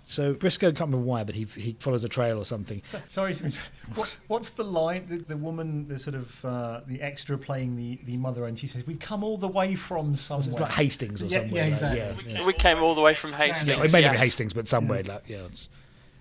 [0.04, 2.82] So Briscoe can't remember why, but he he follows a trail or something.
[2.86, 3.70] So, sorry to interrupt.
[3.96, 5.06] What, what's the line?
[5.08, 8.66] The, the woman, the sort of uh, the extra playing the, the mother, and she
[8.68, 11.54] says, "We've come all the way from somewhere." It's like Hastings or Yeah, somewhere.
[11.56, 12.00] yeah, like, exactly.
[12.34, 12.46] yeah, yeah.
[12.48, 13.70] We came all the way from Hastings.
[13.70, 14.24] Yeah, it may not be yes.
[14.24, 15.46] Hastings, but somewhere like yeah.
[15.46, 15.70] It's,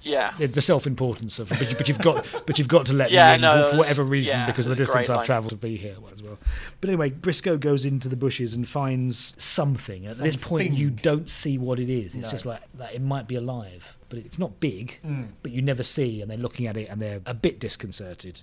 [0.03, 0.32] Yeah.
[0.38, 3.30] the, the self-importance of, but, you, but you've got, but you've got to let Yeah,
[3.30, 5.11] me in no, for- was- whatever reason yeah, because of the it was a distance
[5.11, 6.38] I've travelled to be here as well.
[6.80, 10.07] But anyway, Briscoe goes into the bushes and finds something.
[10.07, 12.14] At this point, you don't see what it is.
[12.14, 12.30] It's No.
[12.30, 12.94] just like that.
[12.94, 14.98] It might be alive, but it's not big.
[15.02, 15.28] Mm.
[15.42, 18.42] But you never see, and they're looking at it and they're a bit disconcerted,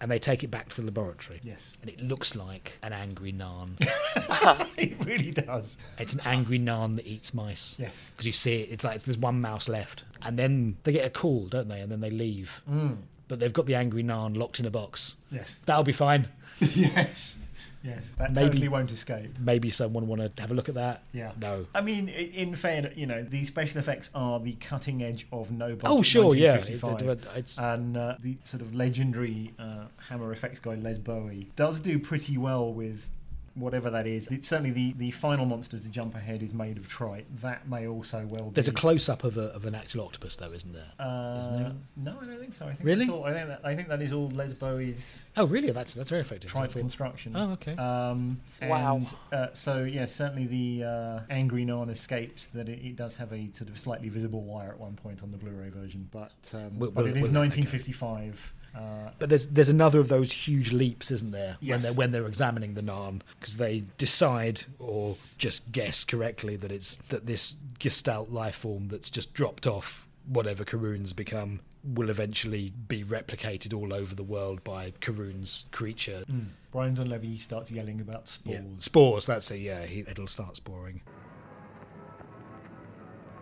[0.00, 1.38] and they take it back to the laboratory.
[1.38, 1.46] Mm.
[1.46, 1.78] Yes.
[1.80, 3.70] and it looks like an angry Narn.
[4.76, 5.78] it really does.
[5.98, 7.76] it's an angry Narn that eats mice.
[7.78, 8.10] Yes.
[8.10, 8.70] because you see it.
[8.72, 11.80] It's like there's one mouse left, and then they get a call, don't they?
[11.80, 12.62] And then they leave.
[12.70, 12.96] Mm.
[13.26, 15.16] But they've got the angry Narn locked in a box.
[15.30, 15.58] Yes.
[15.64, 16.28] That'll be fine.
[16.60, 17.38] yes.
[17.84, 18.12] Yes.
[18.18, 19.38] That Maybe- totally won't escape.
[19.38, 21.02] Maybe someone want to have a look at that.
[21.12, 21.32] Yeah.
[21.38, 21.66] No.
[21.74, 25.76] I mean, in fairness, you know, the special effects are the cutting edge of no
[25.76, 25.82] budget.
[25.86, 26.54] Oh, sure, yeah.
[26.54, 27.36] It's- 1955.
[27.38, 31.98] it's- and uh, the sort of legendary uh, Hammer effects guy Les Bowie does do
[31.98, 33.08] pretty well with
[33.54, 34.26] whatever that is.
[34.28, 37.26] It's certainly the, the final monster to jump ahead is made of trite.
[37.40, 38.50] That may also well.
[38.52, 40.90] There's a close up of, a, of an actual octopus, though, isn't there?
[40.98, 41.72] Uh, isn't there?
[41.96, 42.66] No, I don't think so.
[42.66, 43.06] I think Really?
[43.06, 45.70] That's all, I think that I think that is all Les Bowie's Oh, really?
[45.70, 46.50] That's that's very effective.
[46.54, 47.32] I trite thought- construction.
[47.36, 47.74] Oh, okay.
[47.76, 48.96] Um, Wow.
[48.96, 53.32] And, uh, so yeah, certainly the uh, angry Narn escapes that it, it does have
[53.32, 56.78] a sort of slightly visible wire at one point on the Blu-ray version, but um,
[56.78, 57.38] Will- but will- it is will- okay.
[57.48, 58.54] 1955.
[58.74, 61.56] Uh, But there's there's another of those huge leaps, isn't there?
[61.60, 66.72] When they're when they're examining the Narn, because they decide or just guess correctly that
[66.72, 71.60] it's that this Gestalt life form that's just dropped off whatever Caroon's become
[71.94, 76.24] will eventually be replicated all over the world by Caroon's creature.
[76.72, 78.56] Brian Donlevy starts yelling about spores.
[78.56, 78.78] Yeah.
[78.78, 79.26] Spores.
[79.26, 79.58] That's it.
[79.60, 81.02] Yeah, he, it'll start sporing.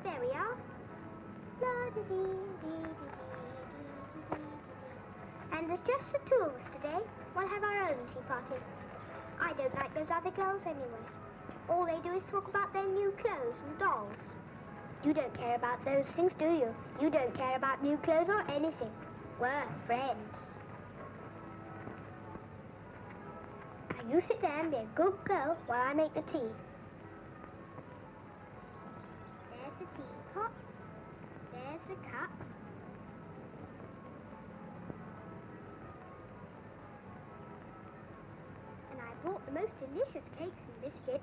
[0.02, 0.56] There we are.
[1.62, 2.41] La-di-dee-dee-dee-dee-dee-dee-dee.
[5.72, 7.00] There's just the two of us today.
[7.34, 8.60] We'll have our own tea party.
[9.40, 11.04] I don't like those other girls anyway.
[11.70, 14.12] All they do is talk about their new clothes and dolls.
[15.02, 16.74] You don't care about those things, do you?
[17.00, 18.90] You don't care about new clothes or anything.
[19.40, 20.36] We're friends.
[23.96, 26.52] Now you sit there and be a good girl while I make the tea.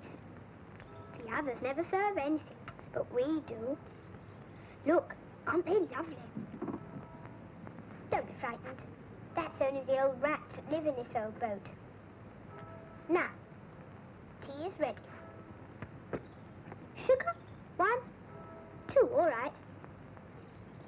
[0.01, 0.21] Biscuits.
[1.23, 2.41] The others never serve anything,
[2.93, 3.77] but we do.
[4.85, 5.13] Look,
[5.47, 6.17] aren't they lovely?
[8.11, 8.83] Don't be frightened.
[9.35, 11.61] That's only the old rats that live in this old boat.
[13.09, 13.29] Now,
[14.41, 14.97] tea is ready.
[17.05, 17.35] Sugar?
[17.77, 17.99] One,
[18.93, 19.53] two, all right.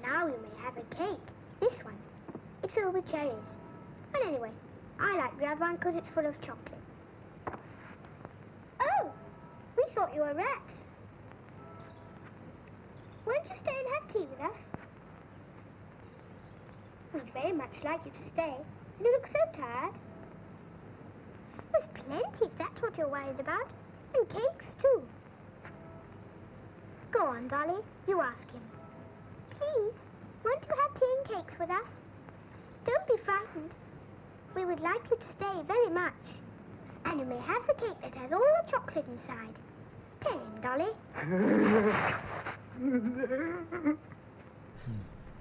[0.01, 1.19] Now we may have a cake.
[1.59, 1.97] This one.
[2.63, 3.33] It's filled with cherries.
[4.11, 4.51] But anyway,
[4.99, 6.81] I like the other one because it's full of chocolate.
[8.81, 9.11] Oh,
[9.77, 10.73] we thought you were rats.
[13.23, 14.57] Won't you stay and have tea with us?
[17.13, 18.55] We'd very much like you to stay.
[18.99, 19.93] You look so tired.
[21.71, 23.67] There's plenty if that's what you're worried about.
[24.15, 25.03] And cakes, too.
[27.11, 27.83] Go on, Dolly.
[28.07, 28.61] You ask him.
[29.51, 29.93] Please,
[30.43, 31.89] won't you have tea and cakes with us?
[32.85, 33.75] Don't be frightened.
[34.55, 36.13] We would like you to stay very much.
[37.05, 39.59] And you may have the cake that has all the chocolate inside.
[40.21, 40.85] Tell Dolly.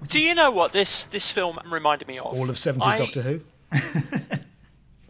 [0.07, 2.37] Do you know what this this film reminded me of?
[2.37, 3.41] All of 70s Doctor Who.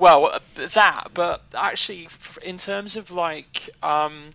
[0.02, 0.40] Well, uh,
[0.74, 2.08] that, but actually,
[2.42, 4.30] in terms of like um,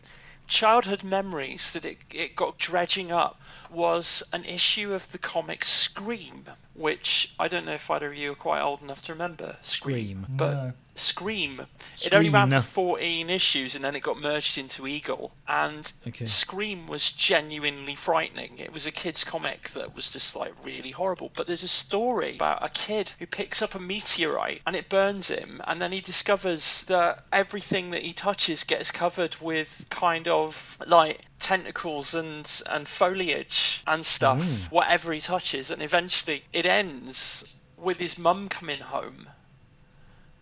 [0.47, 6.45] childhood memories that it, it got dredging up was an issue of the comic Scream,
[6.75, 9.57] which I don't know if either of you are quite old enough to remember.
[9.63, 10.27] Scream.
[10.29, 10.73] But No.
[10.99, 11.67] Scream.
[12.03, 12.63] It only ran Scream.
[12.63, 15.33] for 14 issues and then it got merged into Eagle.
[15.47, 16.25] And Okay.
[16.25, 18.59] Scream was genuinely frightening.
[18.59, 21.31] It was a kid's comic that was just like really horrible.
[21.35, 25.29] But there's a story about a kid who picks up a meteorite and it burns
[25.29, 25.61] him.
[25.65, 31.21] And then he discovers that everything that he touches gets covered with kind of like
[31.39, 34.71] tentacles and and foliage and stuff mm.
[34.71, 39.29] whatever he touches and eventually it ends with his mum coming home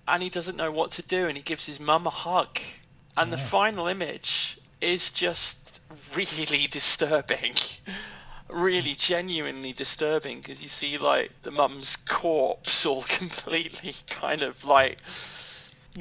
[0.06, 2.58] and he doesn't know what to do and he gives his mum a hug.
[3.16, 5.80] And the final image is just
[6.16, 7.54] really disturbing.
[8.50, 14.98] Really genuinely disturbing because you see like the mum's corpse all completely kind of like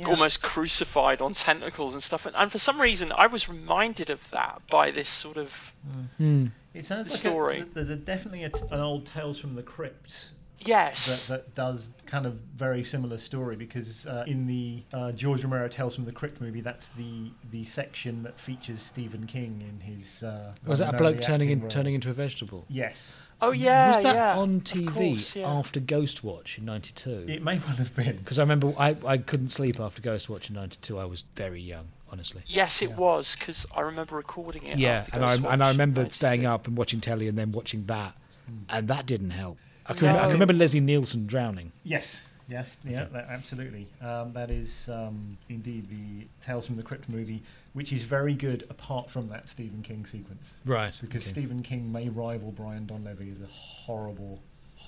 [0.07, 2.25] almost crucified on tentacles and stuff.
[2.25, 6.07] And, and for some reason i was reminded of that by this sort of mm.
[6.17, 6.45] hmm.
[6.73, 7.59] It sounds The like story.
[7.59, 10.29] A, there's a definitely a, an old Tales from the Crypt
[10.59, 15.43] yes that, that does kind of very similar story because uh, in the uh, George
[15.43, 19.79] Romero Tales from the Crypt movie, that's the the section that features Stephen King in
[19.79, 20.23] his.
[20.23, 21.69] Uh, Was that a bloke turning in, role.
[21.69, 22.65] turning into a vegetable?
[22.69, 25.47] Yes, oh yeah was that yeah on TV course, yeah.
[25.47, 27.25] after Ghostwatch in '92?
[27.27, 28.17] it may well have been.
[28.17, 30.97] Because I remember I, I couldn't sleep after Ghostwatch in '92.
[30.97, 32.41] I was very young, honestly.
[32.45, 36.07] yes it was because i remember recording it Yeah, after and I and I remember
[36.09, 38.13] staying up and watching telly and then watching that,
[38.47, 38.57] Hmm.
[38.69, 39.57] and that didn't help.
[39.85, 41.71] I can, I can remember Leslie Nielsen drowning.
[41.83, 43.87] Yes, yes, yeah, that, absolutely.
[44.01, 48.65] Um, that is um, indeed the Tales from the Crypt movie, which is very good
[48.69, 50.53] apart from that Stephen King sequence.
[50.65, 50.97] Right.
[51.01, 54.41] Because Stephen King may rival Brian Donlevy as a horrible,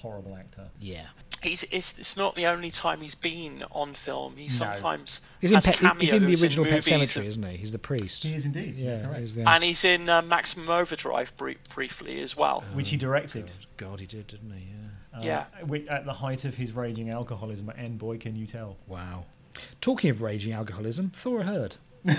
[0.05, 0.67] horrible actor.
[0.79, 1.05] Yeah.
[1.43, 4.49] he's it's, it's not the only time he's been on film he No.
[4.49, 7.57] sometimes He's in, has Pet, he's in the cameos original Pet Sematary, of- isn't he?
[7.57, 8.23] He's the priest.
[8.23, 8.75] He is indeed.
[8.75, 9.19] Yeah, correct.
[9.19, 13.51] he's the, and he's in uh, maximum overdrive bri- briefly as well which he directed.
[13.77, 14.67] God, he did, didn't he?
[14.71, 15.19] Yeah.
[15.19, 15.85] uh, Yeah.
[15.89, 18.77] At the height of his raging alcoholism, and boy, can you tell.
[18.87, 19.25] Wow.
[19.81, 21.75] Talking of raging alcoholism, Thora Hird.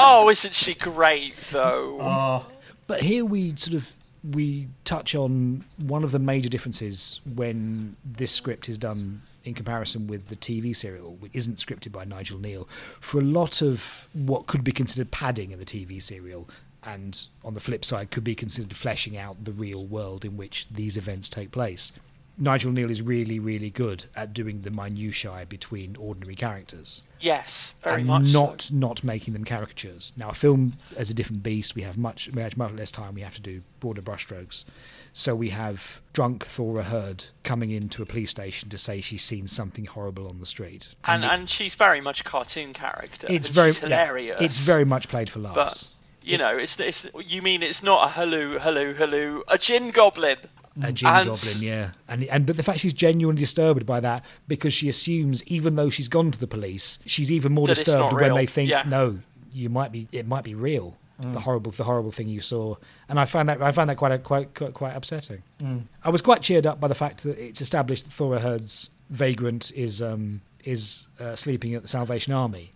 [0.00, 1.98] Oh, isn't she great though?
[2.00, 2.46] Oh,
[2.86, 3.92] But here we sort of
[4.32, 10.06] we touch on one of the major differences when this script is done in comparison
[10.06, 12.68] with the TV serial, which isn't scripted by Nigel Kneale.
[13.00, 16.48] For a lot of what could be considered padding in the TV serial,
[16.84, 20.68] and on the flip side, could be considered fleshing out the real world in which
[20.68, 21.92] these events take place.
[22.36, 28.00] Nigel Kneale is really, really good at doing the minutiae between ordinary characters yes, very
[28.00, 28.26] and much.
[28.26, 28.40] so.
[28.44, 30.12] not not making them caricatures.
[30.16, 31.74] Now, a film as a different beast.
[31.74, 33.14] We have much we have much less time.
[33.14, 34.64] We have to do broader brushstrokes.
[35.12, 39.46] So we have drunk Thora Hird coming into a police station to say she's seen
[39.48, 40.94] something horrible on the street.
[41.04, 43.26] and it- and she's very much a cartoon character.
[43.30, 44.40] it's very she's yeah, hilarious.
[44.40, 45.54] it's very much played for laughs.
[45.56, 45.88] But
[46.22, 47.06] you know, it's it's.
[47.26, 50.36] You mean it's not a hello, hello, hello, a gin goblin?
[50.82, 54.24] A gin and- goblin, yeah, and and but the fact she's genuinely disturbed by that
[54.46, 58.34] because she assumes even though she's gone to the police, she's even more disturbed when
[58.34, 58.82] they think yeah.
[58.86, 59.18] no,
[59.52, 60.96] you might be it might be real.
[61.22, 61.32] Mm.
[61.32, 62.76] The horrible the horrible thing you saw,
[63.08, 65.42] and I found that I found that quite a, quite quite, quite upsetting.
[65.60, 65.82] Mm.
[66.04, 69.72] I was quite cheered up by the fact that it's established that Thora Hird's vagrant
[69.74, 72.72] is um is uh, sleeping at the Salvation Army,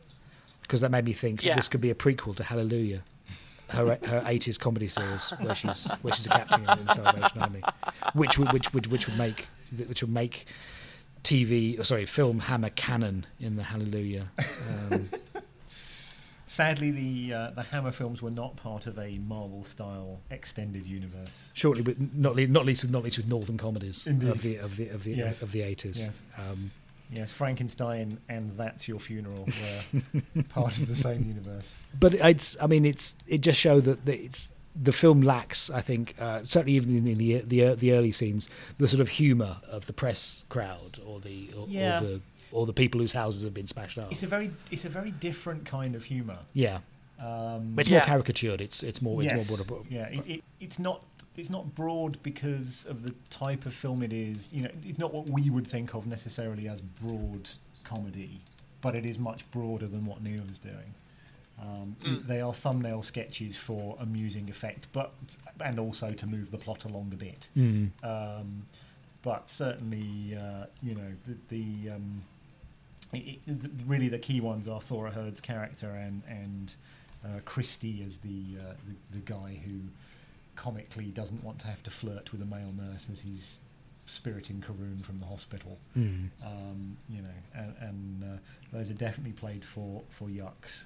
[0.62, 1.54] because that made me think that Yeah.
[1.54, 3.02] this could be a prequel to Hallelujah.
[3.72, 7.62] Her, her 80s comedy series where she's where she's a captain in the Salvation Army,
[8.14, 9.48] which would which would which would make
[9.88, 10.46] which would make
[11.22, 14.30] TV or sorry film Hammer canon in the Hallelujah.
[14.90, 15.08] Um,
[16.46, 21.48] sadly, the uh, the Hammer films were not part of a Marvel style extended universe.
[21.54, 24.28] shortly, with not le- not least with not least with Northern comedies Indeed.
[24.28, 25.42] of the of the of the Yes.
[25.42, 25.98] of the 80s.
[25.98, 26.22] Yes.
[26.36, 26.70] Um,
[27.12, 29.46] Yes, Frankenstein and That's Your Funeral
[30.34, 31.82] were part of the same universe.
[32.00, 34.48] but it's I mean it's it just showed that the, it's
[34.82, 38.48] the film lacks I think uh, certainly even in the the the early scenes
[38.78, 41.98] the sort of humour of the press crowd or the or, Yeah.
[41.98, 42.20] or the
[42.52, 44.10] or the people whose houses have been smashed up.
[44.12, 46.38] It's a very it's a very different kind of humour.
[46.54, 46.78] yeah,
[47.20, 47.98] Um, it's Yeah.
[47.98, 48.60] more caricatured.
[48.60, 49.86] It's it's more yes, it's more broad.
[49.90, 51.04] yeah, it, it, it's not
[51.36, 54.52] it's not broad because of the type of film it is.
[54.52, 57.48] You know, it's not what we would think of necessarily as broad
[57.84, 58.40] comedy,
[58.80, 60.94] but it is much broader than what Kneale is doing.
[61.60, 62.26] Um, Mm.
[62.26, 65.12] They are thumbnail sketches for amusing effect, but
[65.64, 67.48] and also to move the plot along a bit.
[67.56, 67.90] Mm.
[68.02, 68.66] Um,
[69.22, 72.22] but certainly, uh, you know, the, the um,
[73.12, 76.74] it, it, really the key ones are Thora Hird's character and and
[77.24, 79.78] uh, Christie as the, uh, the the guy who
[80.56, 83.58] comically doesn't want to have to flirt with a male nurse as he's
[84.06, 85.78] spiriting Caroon from the hospital.
[85.96, 86.28] Mm.
[86.44, 88.38] Um, you know, and, and uh,
[88.72, 90.84] those are definitely played for for yucks.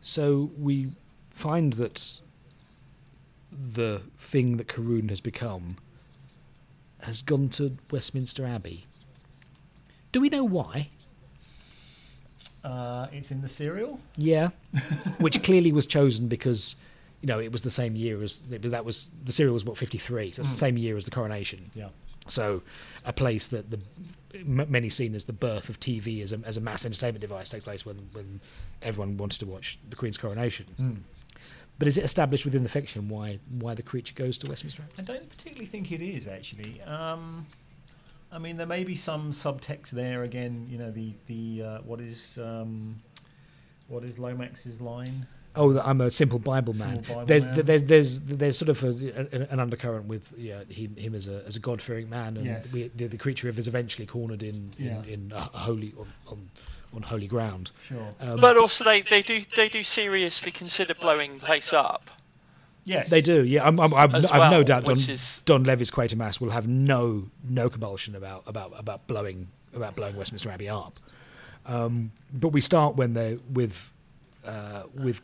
[0.00, 0.92] So we
[1.30, 2.20] find that
[3.52, 5.76] the thing that Caroon has become
[7.00, 8.86] has gone to Westminster Abbey.
[10.12, 10.90] Do we know why?
[12.64, 14.00] Uh, it's in the serial.
[14.16, 14.50] Yeah,
[15.20, 16.74] which clearly was chosen because
[17.26, 19.98] you know it was the same year as that was the serial was what fifty
[19.98, 21.72] three, so it's the same year as the coronation.
[21.74, 21.88] Yeah.
[22.28, 22.62] So
[23.04, 23.80] a place that the
[24.32, 27.50] m- many seen as the birth of TV as a, as a mass entertainment device
[27.50, 28.40] takes place when when
[28.82, 30.66] everyone wanted to watch the Queen's coronation.
[30.78, 30.98] Mm.
[31.80, 34.92] But is it established within the fiction why why the creature goes to Westminster Abbey?
[35.02, 36.80] I don't particularly think it is actually.
[36.82, 37.44] Um,
[38.30, 40.22] I mean, there may be some subtext there.
[40.22, 42.94] Again, you know, the the uh, what is um,
[43.88, 45.26] what is Lomax's line?
[45.56, 46.96] Oh, that I'm a simple Bible man.
[46.96, 47.64] Simple Bible there's, man.
[47.64, 51.42] there's there's there's sort of a, a, an undercurrent with yeah, him, him as a
[51.46, 52.72] as a God fearing man, and Yes.
[52.72, 55.02] we, the, the creature of is eventually cornered in in, Yeah.
[55.04, 56.50] in a holy on, on
[56.94, 57.72] on holy ground.
[57.88, 58.08] Sure.
[58.20, 62.10] Um, But also, they, they do they do seriously consider blowing the place up.
[62.84, 63.66] Yes, They do, yeah.
[63.66, 68.14] I'm, I'm, I've, I've no doubt Don, is- Donlevy's Quatermass will have no no compulsion
[68.14, 71.00] about about about blowing about blowing Westminster Abbey up.
[71.66, 73.92] Um, but we start when they're with
[74.46, 75.20] uh, with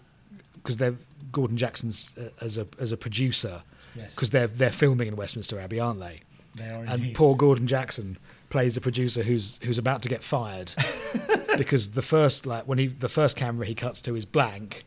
[0.63, 0.95] because they're
[1.33, 3.63] Gordon Jackson's uh, as a as a producer
[3.95, 4.15] Yes.
[4.15, 6.21] because they're they're filming in Westminster Abbey, aren't they?
[6.55, 7.15] They are and indeed.
[7.15, 8.19] poor Gordon Jackson
[8.51, 10.73] plays a producer who's who's about to get fired
[11.59, 14.85] because the first like when he the first camera he cuts to is blank,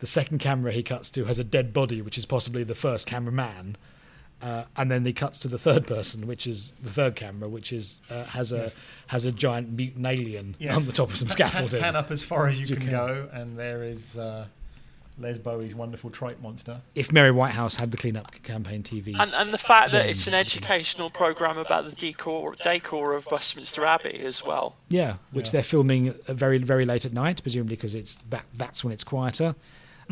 [0.00, 3.06] the second camera he cuts to has a dead body which is possibly the first
[3.06, 3.76] cameraman,
[4.42, 7.72] uh, and then he cuts to the third person which is the third camera which
[7.72, 8.76] is uh, has a Yes.
[9.08, 10.76] has a giant mutant alien Yes.
[10.76, 11.80] on the top of some scaffolding.
[11.80, 12.90] Pan up as far as you, You can, can.
[12.90, 14.46] go, and there is uh,
[15.18, 16.80] Les Bowie's wonderful tripe monster.
[16.94, 20.34] If Mary Whitehouse had the cleanup campaign TV, And and the fact that it's an
[20.34, 24.76] educational program about the decor decor of Westminster Abbey as well.
[24.88, 25.52] Yeah, which Yeah.
[25.52, 29.04] they're filming uh, very very late at night, presumably because it's that that's when it's
[29.04, 29.54] quieter.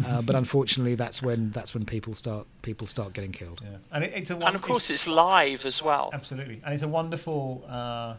[0.04, 3.60] Uh, but unfortunately, that's when that's when people start people start getting killed.
[3.62, 6.10] Yeah, and it, it's a And of course, it's live as well.
[6.12, 8.14] absolutely, and it's a wonderful uh,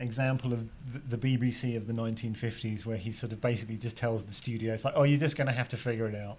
[0.00, 4.24] example of the, the BBC of the 1950s, where he sort of basically just tells
[4.24, 6.38] the studio, "It's like, oh, you're just going to have to figure it out."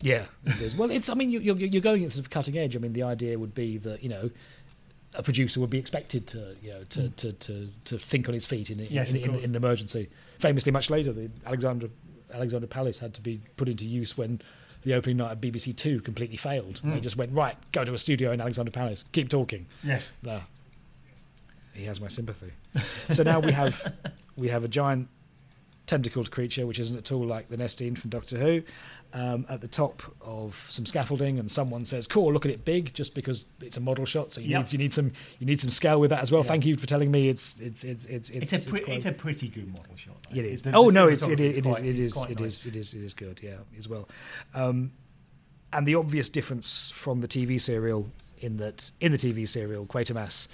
[0.00, 0.76] Yeah, it is.
[0.76, 1.08] Well, it's.
[1.08, 2.76] I mean, you- you're you're going at sort of cutting edge.
[2.76, 4.30] I mean, the idea would be that you know,
[5.14, 8.46] a producer would be expected to you know to to, to, to think on his
[8.46, 10.08] feet in in, Yes, in, in, in an emergency.
[10.38, 11.88] Famously, much later, the Alexandra
[12.32, 14.40] Alexandra Palace had to be put into use when
[14.84, 16.80] the opening night of BBC Two completely failed.
[16.84, 17.02] They mm.
[17.02, 19.66] just went right, go to a studio in Alexandra Palace, keep talking.
[19.82, 20.12] Yes.
[20.22, 20.40] No.
[21.76, 22.52] He has my sympathy.
[23.10, 23.92] so now we have
[24.36, 25.08] we have a giant
[25.86, 28.62] tentacled creature, which isn't at all like the Nestene from Doctor Who,
[29.12, 32.92] um, at the top of some scaffolding, and someone says, "Cool, look at it big,"
[32.92, 34.32] just because it's a model shot.
[34.32, 34.60] So you Yep.
[34.64, 36.42] need you need some you need some scale with that as well.
[36.42, 36.48] Yeah.
[36.48, 39.06] Thank you for telling me it's it's it's it's It's, it's a pre- quite- it's
[39.06, 40.16] a pretty good model shot.
[40.30, 40.40] though.
[40.40, 40.62] it is.
[40.62, 42.40] The- oh the no, it's it, it, quite, it is it is it nice.
[42.40, 43.40] is it is it is good.
[43.42, 44.08] Yeah, as well.
[44.54, 44.90] Um,
[45.72, 50.48] and the obvious difference from the TV serial in that in the TV serial, Quatermass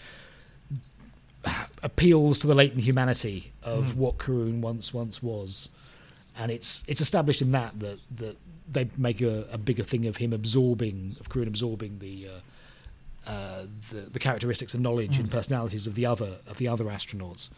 [1.82, 4.00] appeals to the latent humanity of Hmm.
[4.00, 5.68] what Caroon once once was,
[6.36, 8.36] and it's it's established in that that that
[8.70, 12.28] they make a, a bigger thing of him absorbing of Caroon absorbing the.
[12.28, 12.40] Uh,
[13.24, 13.62] uh,
[13.92, 17.50] the, the characteristics and knowledge and personalities of the other of the other astronauts,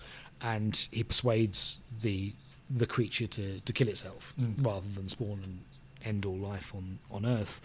[0.43, 2.35] and he persuades the
[2.69, 5.61] the creature to, to kill itself rather than spawn and
[6.05, 7.63] end all life on, on Earth.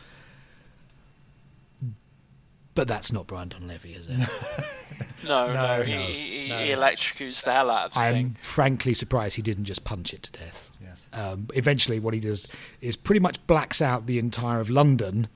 [2.76, 4.30] But that's not Brian Donlevy, is it?
[5.26, 6.58] No, no, No, he, no, he, no.
[6.60, 8.36] he electrocutes the hell out of the I'm thing.
[8.42, 10.70] frankly surprised he didn't just punch it to death.
[10.82, 11.08] Yes.
[11.14, 12.48] Um, eventually, what he does
[12.82, 15.28] is pretty much blacks out the entire of London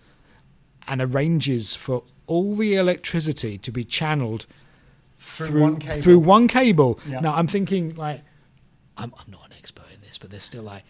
[0.88, 4.46] and arranges for all the electricity to be channeled
[5.20, 6.02] Through through one cable.
[6.02, 7.00] through one cable.
[7.08, 7.20] Yeah.
[7.20, 8.22] Now, I'm thinking like,
[8.98, 10.84] I'm, I'm not an expert in this, but there's still like,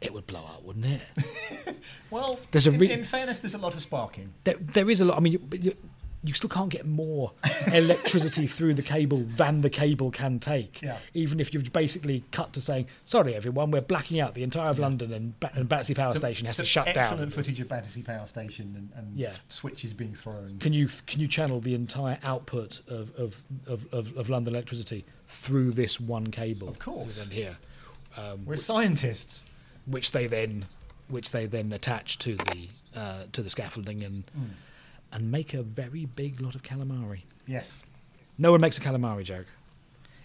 [0.00, 1.02] it would blow out, wouldn't it?
[2.10, 4.32] Well, There's a in, re- in fairness, there's a lot of sparking.
[4.42, 5.16] there, there is a lot.
[5.16, 5.76] I mean, you, you,
[6.24, 7.30] you still can't get more
[7.72, 10.82] electricity through the cable than the cable can take.
[10.82, 10.98] Yeah.
[11.14, 14.80] Even if you've basically cut to saying, "Sorry, everyone, we're blacking out the entire of
[14.80, 17.68] London, and, ba- and Battersea Power Station has to Some shut excellent down." footage of
[17.68, 19.32] Battersea Power Station and, and Yeah.
[19.48, 20.58] switches being thrown.
[20.58, 25.04] Can you can you channel the entire output of of, of, of, of London electricity
[25.28, 26.68] through this one cable?
[26.68, 27.28] Of course.
[27.28, 27.56] Here,
[28.16, 29.44] um, We're scientists.
[29.86, 30.66] Which they then
[31.08, 34.44] which they then attach to the uh, to the scaffolding and Hmm.
[35.12, 37.22] and make a very big lot of calamari.
[37.46, 37.82] Yes.
[38.38, 39.46] No one makes a calamari joke.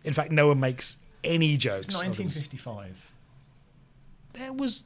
[0.04, 1.88] In fact, no one makes any jokes.
[1.88, 3.10] 1955.
[4.34, 4.84] There was,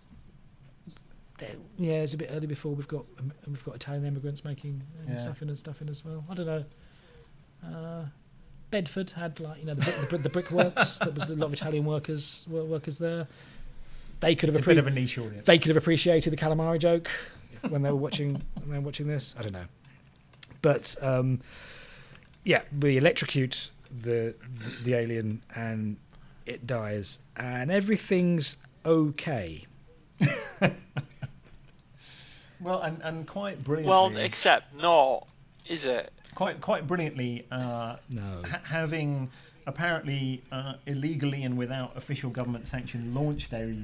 [1.40, 4.82] there, yeah, it's a bit early before we've got um, we've got Italian immigrants making
[5.08, 5.18] uh, Yeah.
[5.18, 6.24] stuff in and stuff in as well.
[6.30, 6.66] I don't know.
[7.66, 8.06] Uh,
[8.72, 11.00] Bedford had like you know the, brick, the, the brickworks.
[11.04, 13.28] there was a lot of Italian workers wo- workers there.
[14.20, 15.46] They could have It's a bit of a niche audience.
[15.46, 17.10] they could have appreciated the calamari joke
[17.70, 19.34] when they were watching when they were watching this.
[19.38, 19.66] I don't know,
[20.62, 21.40] but um,
[22.44, 25.98] yeah, we electrocute the, the the alien and
[26.46, 29.66] it dies, and everything's okay.
[32.62, 33.90] Well, and, and quite brilliantly.
[33.90, 35.28] Well, except not,
[35.70, 36.12] is it?
[36.36, 37.46] quite quite brilliantly.
[37.52, 38.44] Uh, No.
[38.50, 39.30] ha- having
[39.66, 43.76] apparently uh, illegally and without official government sanction launched a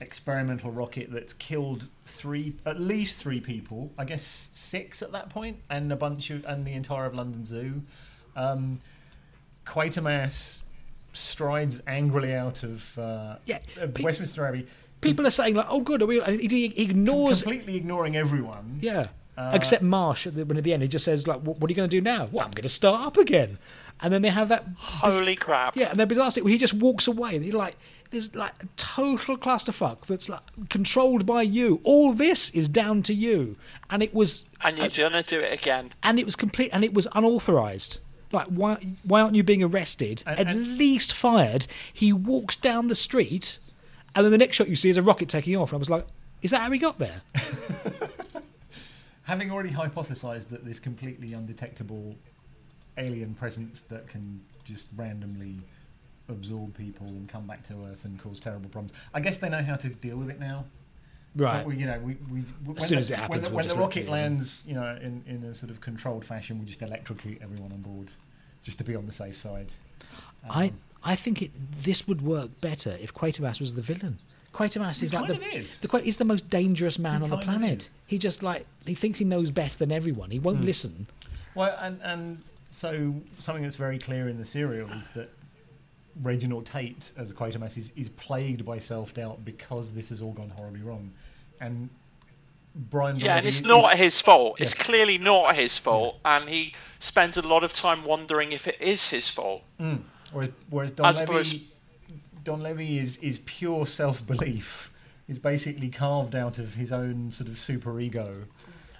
[0.00, 3.90] experimental rocket that's killed three, at least three people.
[3.98, 7.44] I guess six at that point, and a bunch of and the entire of London
[7.44, 7.82] Zoo.
[8.36, 8.80] Um,
[9.66, 10.62] Quatermass
[11.12, 14.66] strides angrily out of, uh, Yeah, of pe- Westminster Abbey,
[15.02, 16.20] People are saying like, "Oh, good," are we?
[16.20, 18.78] and He he ignores, completely ignoring everyone.
[18.80, 19.08] yeah.
[19.36, 21.68] Uh, Except Marsh, at the, when at the end he just says like, "What, what
[21.68, 23.58] are you going to do now?" Well, I'm going to start up again,
[24.00, 25.76] and then they have that Holy crap.
[25.76, 26.30] Yeah, and they're bizarre.
[26.30, 27.36] He just walks away.
[27.36, 27.76] And you're like,
[28.16, 30.40] there's like a total clusterfuck that's like
[30.70, 31.80] controlled by you.
[31.84, 33.56] All this is down to you,
[33.90, 35.90] and it was, And you're going to do it again.
[36.02, 38.00] and it was complete, and it was unauthorized.
[38.32, 40.22] Like, why, why aren't you being arrested?
[40.26, 41.66] And- At and- least fired.
[41.92, 43.58] He walks down the street,
[44.14, 45.72] and then the next shot you see is a rocket taking off.
[45.72, 46.06] And I was like,
[46.42, 47.20] is that how he got there?
[49.24, 52.14] Having already hypothesized that this completely undetectable
[52.96, 55.56] alien presence that can just randomly
[56.28, 59.62] absorb people and come back to Earth and cause terrible problems, I guess they know
[59.62, 60.64] how to deal with it now.
[61.36, 61.66] Right.
[61.66, 63.68] We, you know, we, we, when soon the, as it happens, when the, we'll when
[63.68, 66.80] the rocket let- lands, you know, in, in a sort of controlled fashion, we just
[66.82, 68.10] electrocute everyone on board,
[68.62, 69.70] just to be on the safe side.
[70.48, 70.72] I,
[71.04, 71.50] I think it,
[71.82, 74.18] this would work better if Quatermass was the villain.
[74.54, 75.78] Quatermass is like kind the, of is.
[75.80, 77.90] the he's the most dangerous man He on the planet.
[78.06, 80.30] He just like he thinks he knows better than everyone.
[80.30, 80.64] He won't Hmm.
[80.64, 81.06] listen.
[81.54, 85.30] Well, and and so something that's very clear in the serial is that
[86.22, 90.50] Reginald Tate as Quatermass is, is plagued by self doubt because this has all gone
[90.50, 91.12] horribly wrong,
[91.60, 91.88] and
[92.74, 93.16] Brian.
[93.18, 94.60] Yeah, and it's is- not his fault.
[94.60, 98.80] It's clearly not his fault, and he spends a lot of time wondering if it
[98.80, 99.62] is his fault.
[100.32, 101.62] Whereas, whereas Don As Levy, opposed-
[102.44, 104.90] Donlevy is is pure self belief.
[105.28, 108.44] Is basically carved out of his own sort of super ego,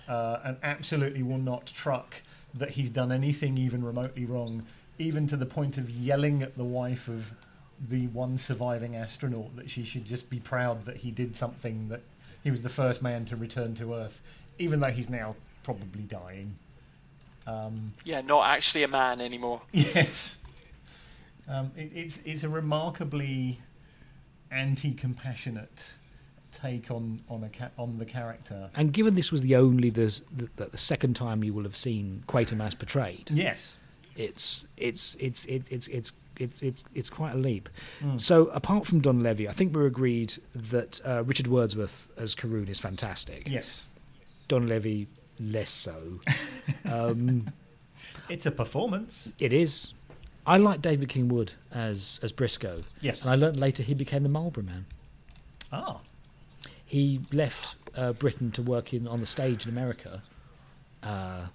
[0.09, 2.21] uh, and absolutely will not truck
[2.55, 4.67] that he's done anything even remotely wrong,
[4.99, 7.33] even to the point of yelling at the wife of
[7.91, 12.03] the one surviving astronaut that she should just be proud that he did something that
[12.43, 14.23] he was the first man to return to Earth,
[14.59, 16.57] even though he's now probably dying.
[17.47, 19.61] Um, Yeah, not actually a man anymore.
[19.73, 20.39] Yes.
[21.49, 23.61] Um, it, it's it's a remarkably
[24.51, 25.93] anti-compassionate
[26.53, 28.71] take on on a ca- on the character.
[28.77, 30.21] And given this was the only the,
[30.57, 33.77] the, the second time you will have seen Quatermass portrayed, Yes.
[34.17, 37.69] It's it's it's it's it's it's it's it's, it's quite a leap.
[38.03, 38.21] Mm.
[38.21, 42.79] So apart from Donlevy, I think we're agreed that uh, Richard Wordsworth as Caroon is
[42.79, 43.49] fantastic.
[43.49, 43.87] Yes.
[44.49, 45.07] Donlevy
[45.39, 46.21] less so.
[46.91, 47.47] um,
[48.29, 49.33] It's a performance.
[49.39, 49.93] it is.
[50.47, 52.83] I like David King Wood as as Briscoe.
[53.01, 53.23] Yes.
[53.23, 54.87] And I learnt later he became the Marlboro Man.
[55.73, 55.99] Ah.
[56.85, 60.23] He left uh, Britain to work in on the stage in America
[61.03, 61.47] uh,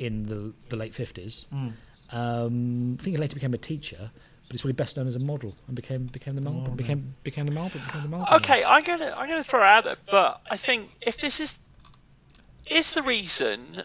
[0.00, 1.46] in the the late fifties.
[1.54, 1.72] Mm.
[2.12, 5.20] Um, I think he later became a teacher, but he's probably best known as a
[5.20, 8.30] model and became became the Marlboro became became the Marlboro became the Marlboro.
[8.30, 8.40] Man.
[8.40, 11.58] Okay, I'm gonna I'm gonna throw out there, but I think if this is
[12.68, 13.82] is the reason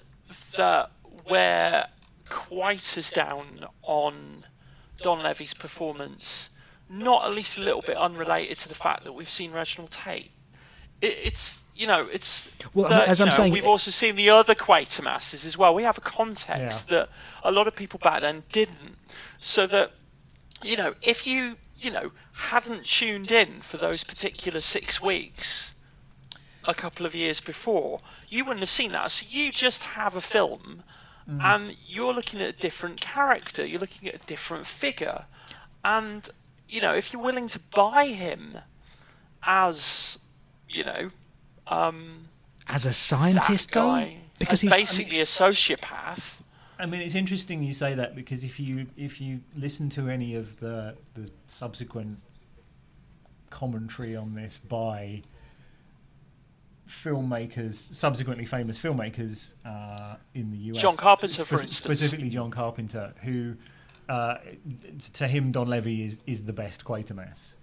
[0.56, 0.92] that
[1.30, 1.86] we're
[2.30, 4.46] quite as down on
[5.04, 6.50] Donlevy's performance,
[6.90, 10.32] not at least a little bit unrelated to the fact that we've seen Reginald Tate.
[11.02, 14.30] It, it's you know it's Well, that, as I'm know, saying- we've also seen the
[14.32, 15.76] other Quatermasses as well.
[15.76, 17.10] We have a context that
[17.44, 18.98] a lot of people back then didn't,
[19.38, 19.92] so that
[20.64, 25.74] you know if you you know hadn't tuned in for those particular six weeks
[26.68, 29.12] a couple of years before, you wouldn't have seen that.
[29.12, 30.82] So you just have a film,
[31.30, 31.44] mm.
[31.44, 33.66] and you're looking at a different character.
[33.66, 35.26] You're looking at a different figure,
[35.84, 36.28] and
[36.70, 38.58] you know if you're willing to buy him
[39.44, 40.18] as
[40.68, 41.10] you know
[41.68, 42.28] um,
[42.68, 46.42] As a scientist, that though, guy, because he's basically a sociopath.
[46.78, 50.36] I mean, it's interesting you say that because if you if you listen to any
[50.36, 52.22] of the the subsequent
[53.50, 55.22] commentary on this by
[56.88, 61.78] filmmakers, subsequently famous filmmakers uh, in the US, John Carpenter, for instance.
[61.78, 63.56] specifically John Carpenter, who
[64.10, 64.38] uh,
[65.14, 67.56] to him Donlevy is is the best Quatermass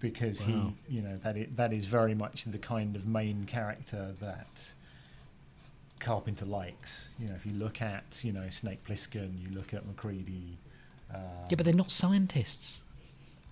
[0.00, 0.72] because Wow.
[0.88, 4.72] he, you know, that is, that is very much the kind of main character that
[6.00, 7.08] Carpenter likes.
[7.18, 10.56] You know, if you look at, you know, Snake Plissken, you look at MacReady.
[11.12, 11.18] Uh,
[11.48, 12.82] yeah, but they're not scientists.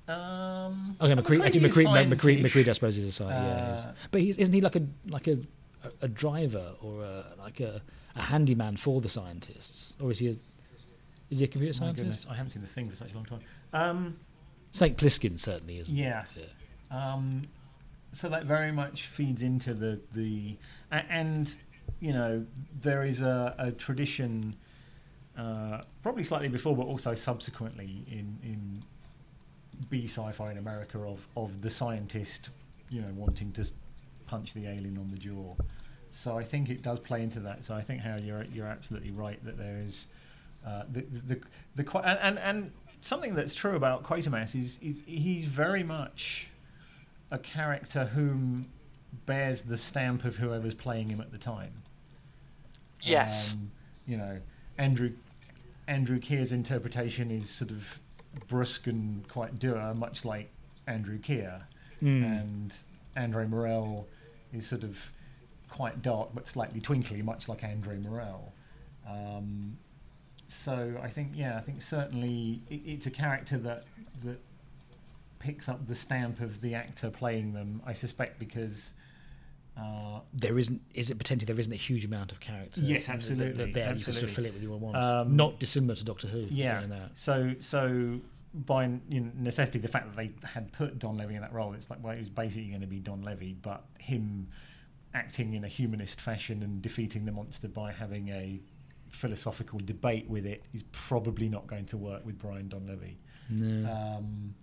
[0.09, 2.69] um, Okay, MacReady, actually, MacReady, MacReady, scientish.
[2.69, 3.45] I suppose, is a scientist.
[3.49, 3.85] yeah, he is.
[3.85, 5.39] Uh, but he's, isn't he like a like a
[6.03, 7.81] a driver or a, like a,
[8.17, 10.37] a handyman for the scientists, or is he a
[11.31, 11.99] is he a computer scientist?
[11.99, 13.41] goodness, I haven't seen the thing for such a long time.
[13.73, 14.17] Um,
[14.77, 15.91] Snake Plissken certainly is.
[15.91, 16.25] Yeah.
[16.91, 17.43] Um,
[18.13, 20.57] so that very much feeds into the the
[20.91, 21.57] and
[22.01, 22.45] you know
[22.81, 24.55] there is a, a tradition
[25.37, 28.79] uh, probably slightly before but also subsequently in in
[29.91, 32.51] B sci-fi in America of of the scientist
[32.91, 33.67] you know wanting to
[34.27, 35.55] punch the alien on the jaw.
[36.11, 37.65] So I think it does play into that.
[37.65, 40.07] So I think how you're you're absolutely right that there is
[40.67, 41.35] uh, the the
[41.75, 46.49] the, the and, and and something that's true about Quatermass is, is he's very much
[47.31, 48.65] a character whom
[49.27, 51.73] bears the stamp of whoever's playing him at the time.
[53.03, 53.53] Yes.
[53.53, 53.71] Um,
[54.07, 54.39] you know,
[54.79, 55.13] Andrew
[55.89, 58.01] Andrew Keir's interpretation is sort of
[58.49, 60.51] brusque and quite dour, much like
[60.87, 61.61] Andrew Keir,
[62.03, 62.25] Mm.
[62.41, 62.75] and
[63.17, 64.07] Andre Morell
[64.53, 65.11] is sort of
[65.71, 68.53] quite dark but slightly twinkly, much like Andre Morell.
[69.09, 69.79] Um,
[70.49, 73.85] so I think, yeah, I think certainly it, it's a character that
[74.25, 74.41] that
[75.39, 77.83] picks up the stamp of the actor playing them.
[77.87, 78.93] I suspect because.
[79.77, 80.81] Uh, There isn't.
[80.95, 82.81] Is it potentially there isn't a huge amount of character?
[82.81, 84.97] Yes, that- that- absolutely, That, there you can sort of fill it with your want.
[84.97, 86.47] Um, Not dissimilar to Doctor Who.
[86.51, 86.79] Yeah.
[86.79, 87.11] doing that.
[87.19, 88.21] So so
[88.55, 91.91] by you know, necessity, the fact that they had put Donlevy in that role, it's
[91.91, 94.49] like well, it was basically going to be Donlevy, but him
[95.13, 98.59] acting in a humanist fashion and defeating the monster by having a
[99.09, 103.17] philosophical debate with it is probably not going to work with Brian Donlevy.
[103.51, 103.91] No.
[103.91, 104.55] Um,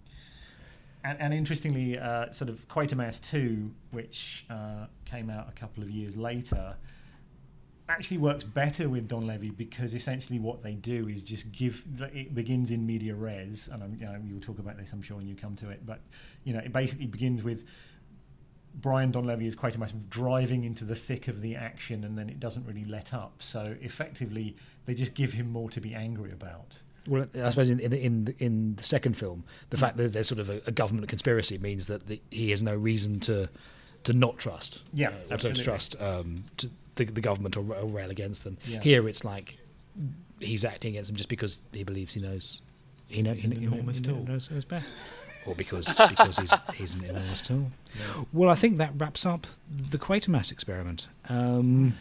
[1.06, 5.90] and, and interestingly, uh, sort of Quatermass 2, which uh, came out a couple of
[5.90, 6.76] years later,
[7.90, 11.84] actually works better with Donlevy because essentially what they do is just give.
[12.14, 15.18] It begins in media res, and I'm, you know, you'll talk about this, I'm sure,
[15.18, 15.86] when you come to it.
[15.86, 16.00] But
[16.46, 17.66] you know, it basically begins with
[18.76, 22.66] Brian Donlevy as Quatermass driving into the thick of the action, and then it doesn't
[22.66, 23.34] really let up.
[23.40, 24.56] So effectively,
[24.86, 26.80] they just give him more to be angry about.
[27.08, 30.40] Well, I suppose in in in, in the second film, the fact that there's sort
[30.40, 33.50] of a, a government conspiracy means that the, he has no reason to
[34.06, 34.82] to not trust.
[34.94, 38.58] Yeah, uh, or to trust um, to the, the government or, or rail against them.
[38.66, 38.80] Yeah.
[38.80, 39.58] Here, it's like
[40.40, 42.62] he's acting against them just because he believes he knows
[43.08, 44.26] he, know, he, an he, kn- enormous he tool.
[44.26, 44.90] knows knows best.
[45.46, 47.72] Or because because he's he's an enormous tool.
[48.32, 51.08] Well, I think that wraps up the Quatermass experiment.
[51.30, 51.96] Um,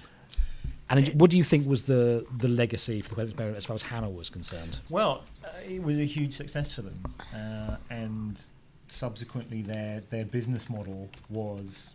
[0.91, 3.75] and what do you think was the the legacy for the Quatermass experiment as far
[3.75, 4.79] as Hammer was concerned?
[4.91, 7.03] Well, uh, it was a huge success for them,
[7.35, 8.41] uh, and
[8.89, 11.93] subsequently their their business model was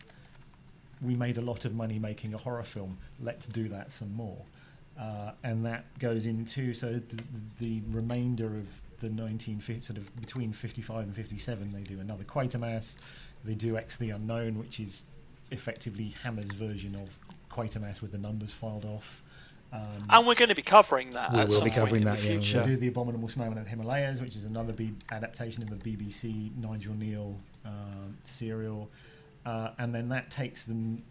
[1.02, 2.98] we made a lot of money making a horror film.
[3.22, 4.42] Let's do that some more,
[5.00, 7.24] uh, and that goes into so the,
[7.60, 8.68] the remainder of
[9.00, 12.96] the 1950 sort of between 55 and 57 they do another Quatermass,
[13.44, 15.06] they do X the Unknown, which is
[15.52, 17.10] effectively Hammer's version of
[17.52, 19.22] Quatermass with the numbers filed off.
[19.72, 21.32] Um, And we're going to be covering that.
[21.32, 22.60] We will be point covering in that, the yeah, we future.
[22.62, 25.76] they do the Abominable Snowman of the Himalayas, which is another B- adaptation of a
[25.76, 28.90] BBC Nigel Kneale um serial,
[29.46, 31.04] uh, and then that takes them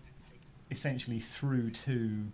[0.70, 2.24] essentially through to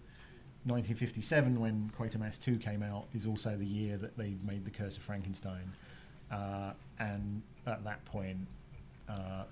[0.64, 3.06] 1957 when Quatermass 2 came out.
[3.14, 5.72] Is also the year that they made the Curse of Frankenstein,
[6.30, 8.38] uh, and at that point,
[9.08, 9.44] uh,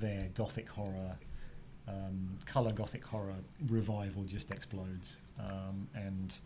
[0.00, 1.16] their gothic horror.
[1.88, 3.36] Um, color gothic horror
[3.68, 6.36] revival just explodes, um, and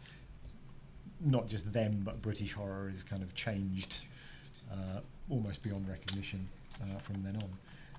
[1.20, 4.06] not just them, but British horror is kind of changed
[4.70, 5.00] uh,
[5.30, 6.46] almost beyond recognition
[6.82, 7.50] uh, from then on.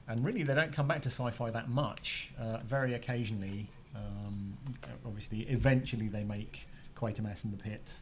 [0.08, 2.32] And really, they don't come back to sci-fi that much.
[2.40, 4.58] Uh, very occasionally, um,
[5.06, 7.94] obviously, eventually they make Quatermass and the Pit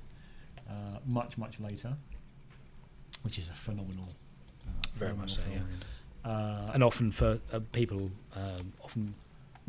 [0.69, 0.73] uh,
[1.07, 1.93] much, much later,
[3.23, 4.07] which is a phenomenal,
[4.67, 5.41] uh, Very much so.
[5.41, 5.67] phenomenal
[6.25, 6.29] Yeah.
[6.29, 9.15] Uh, and often for uh, people, um, often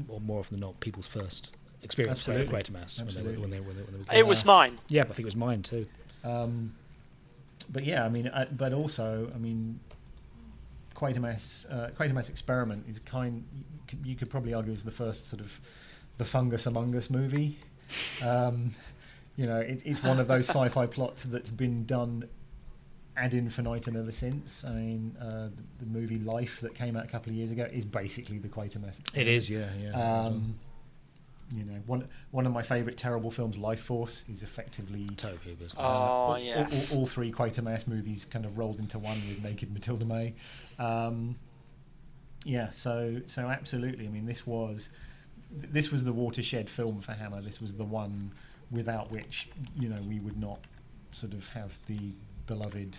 [0.09, 1.53] or more often than not, people's first
[1.83, 2.63] experience with Absolutely.
[2.63, 3.41] Quatermass when they, Absolutely.
[3.41, 4.79] when they, when they, when they were It was mine.
[4.89, 5.87] Yeah, but I think it was mine too.
[6.25, 6.75] Um,
[7.71, 9.79] but yeah, I mean, uh, but also, I mean,
[10.95, 13.45] Quatermass, uh, Quatermass experiment is kind.
[13.55, 15.61] You could, you could probably argue is the first sort of
[16.21, 17.59] the fungus among us movie.
[18.23, 18.73] Um,
[19.37, 22.25] you know, it, it's one of those sci-fi plots that's been done
[23.17, 24.63] ad infinitum ever since.
[24.65, 27.67] I mean, uh, the, the movie Life that came out a couple of years ago
[27.73, 29.01] is basically the Quatermass.
[29.15, 29.93] It is, yeah, yeah.
[29.93, 30.55] Um,
[31.57, 35.75] you know, one one of my favourite terrible films, Life Force, is effectively Tobe Hooper's.
[35.79, 39.73] Oh, all, all- all, all three Quatermass movies kind of rolled into one with Naked
[39.73, 40.35] Matilda May.
[40.79, 41.35] Um,
[42.45, 44.07] yeah, so so absolutely.
[44.07, 44.91] I mean, this was
[45.59, 47.41] th- this was the watershed film for Hammer.
[47.41, 48.33] This was the one
[48.71, 49.49] without which
[49.79, 50.61] you know we would not
[51.13, 52.15] sort of have the
[52.47, 52.99] beloved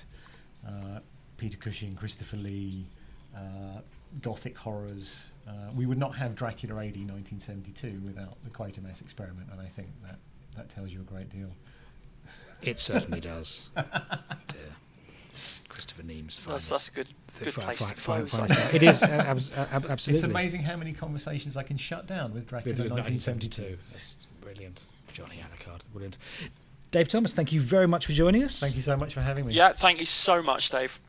[0.68, 0.99] uh,
[1.38, 2.86] Peter Cushing, Christopher Lee,
[3.36, 3.82] uh,
[4.22, 5.28] gothic horrors.
[5.48, 9.88] Uh, we would not have Dracula AD 1972 without the Quatermass experiment, and I think
[10.03, 10.19] that
[10.56, 11.49] that tells you a great deal.
[12.61, 13.69] It certainly does.
[13.76, 14.76] Dear.
[15.82, 16.70] Christopher Neame's That's, finest.
[16.70, 17.08] that's a good,
[17.40, 18.52] the good fi- place fi- to fi- close.
[18.52, 18.70] I.
[18.76, 20.14] It is uh, abs- uh, ab- absolutely.
[20.14, 23.64] It's amazing how many conversations I can shut down with Dracula With 1972.
[23.64, 23.91] 1972.
[23.91, 24.86] That's brilliant.
[25.12, 26.20] Johnny Alucard, brilliant.
[26.91, 28.60] Dave Thomas, thank you very much for joining us.
[28.60, 29.56] Thank you so much for having me.
[29.56, 30.99] Yeah, thank you so much, Dave.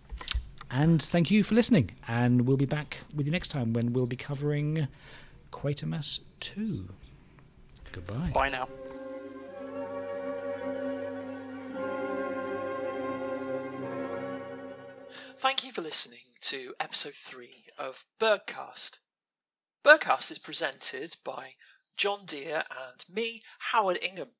[0.70, 1.90] And thank you for listening.
[2.09, 4.89] And we'll be back with you next time when we'll be covering
[5.53, 6.89] Quatermass 2.
[7.93, 8.31] Goodbye.
[8.32, 8.69] Bye now.
[15.43, 19.01] Thank you for listening to episode 3 of Bergcast.
[19.82, 21.56] Bergcast is presented by
[21.97, 24.31] John Deere and me, Howard Ingham.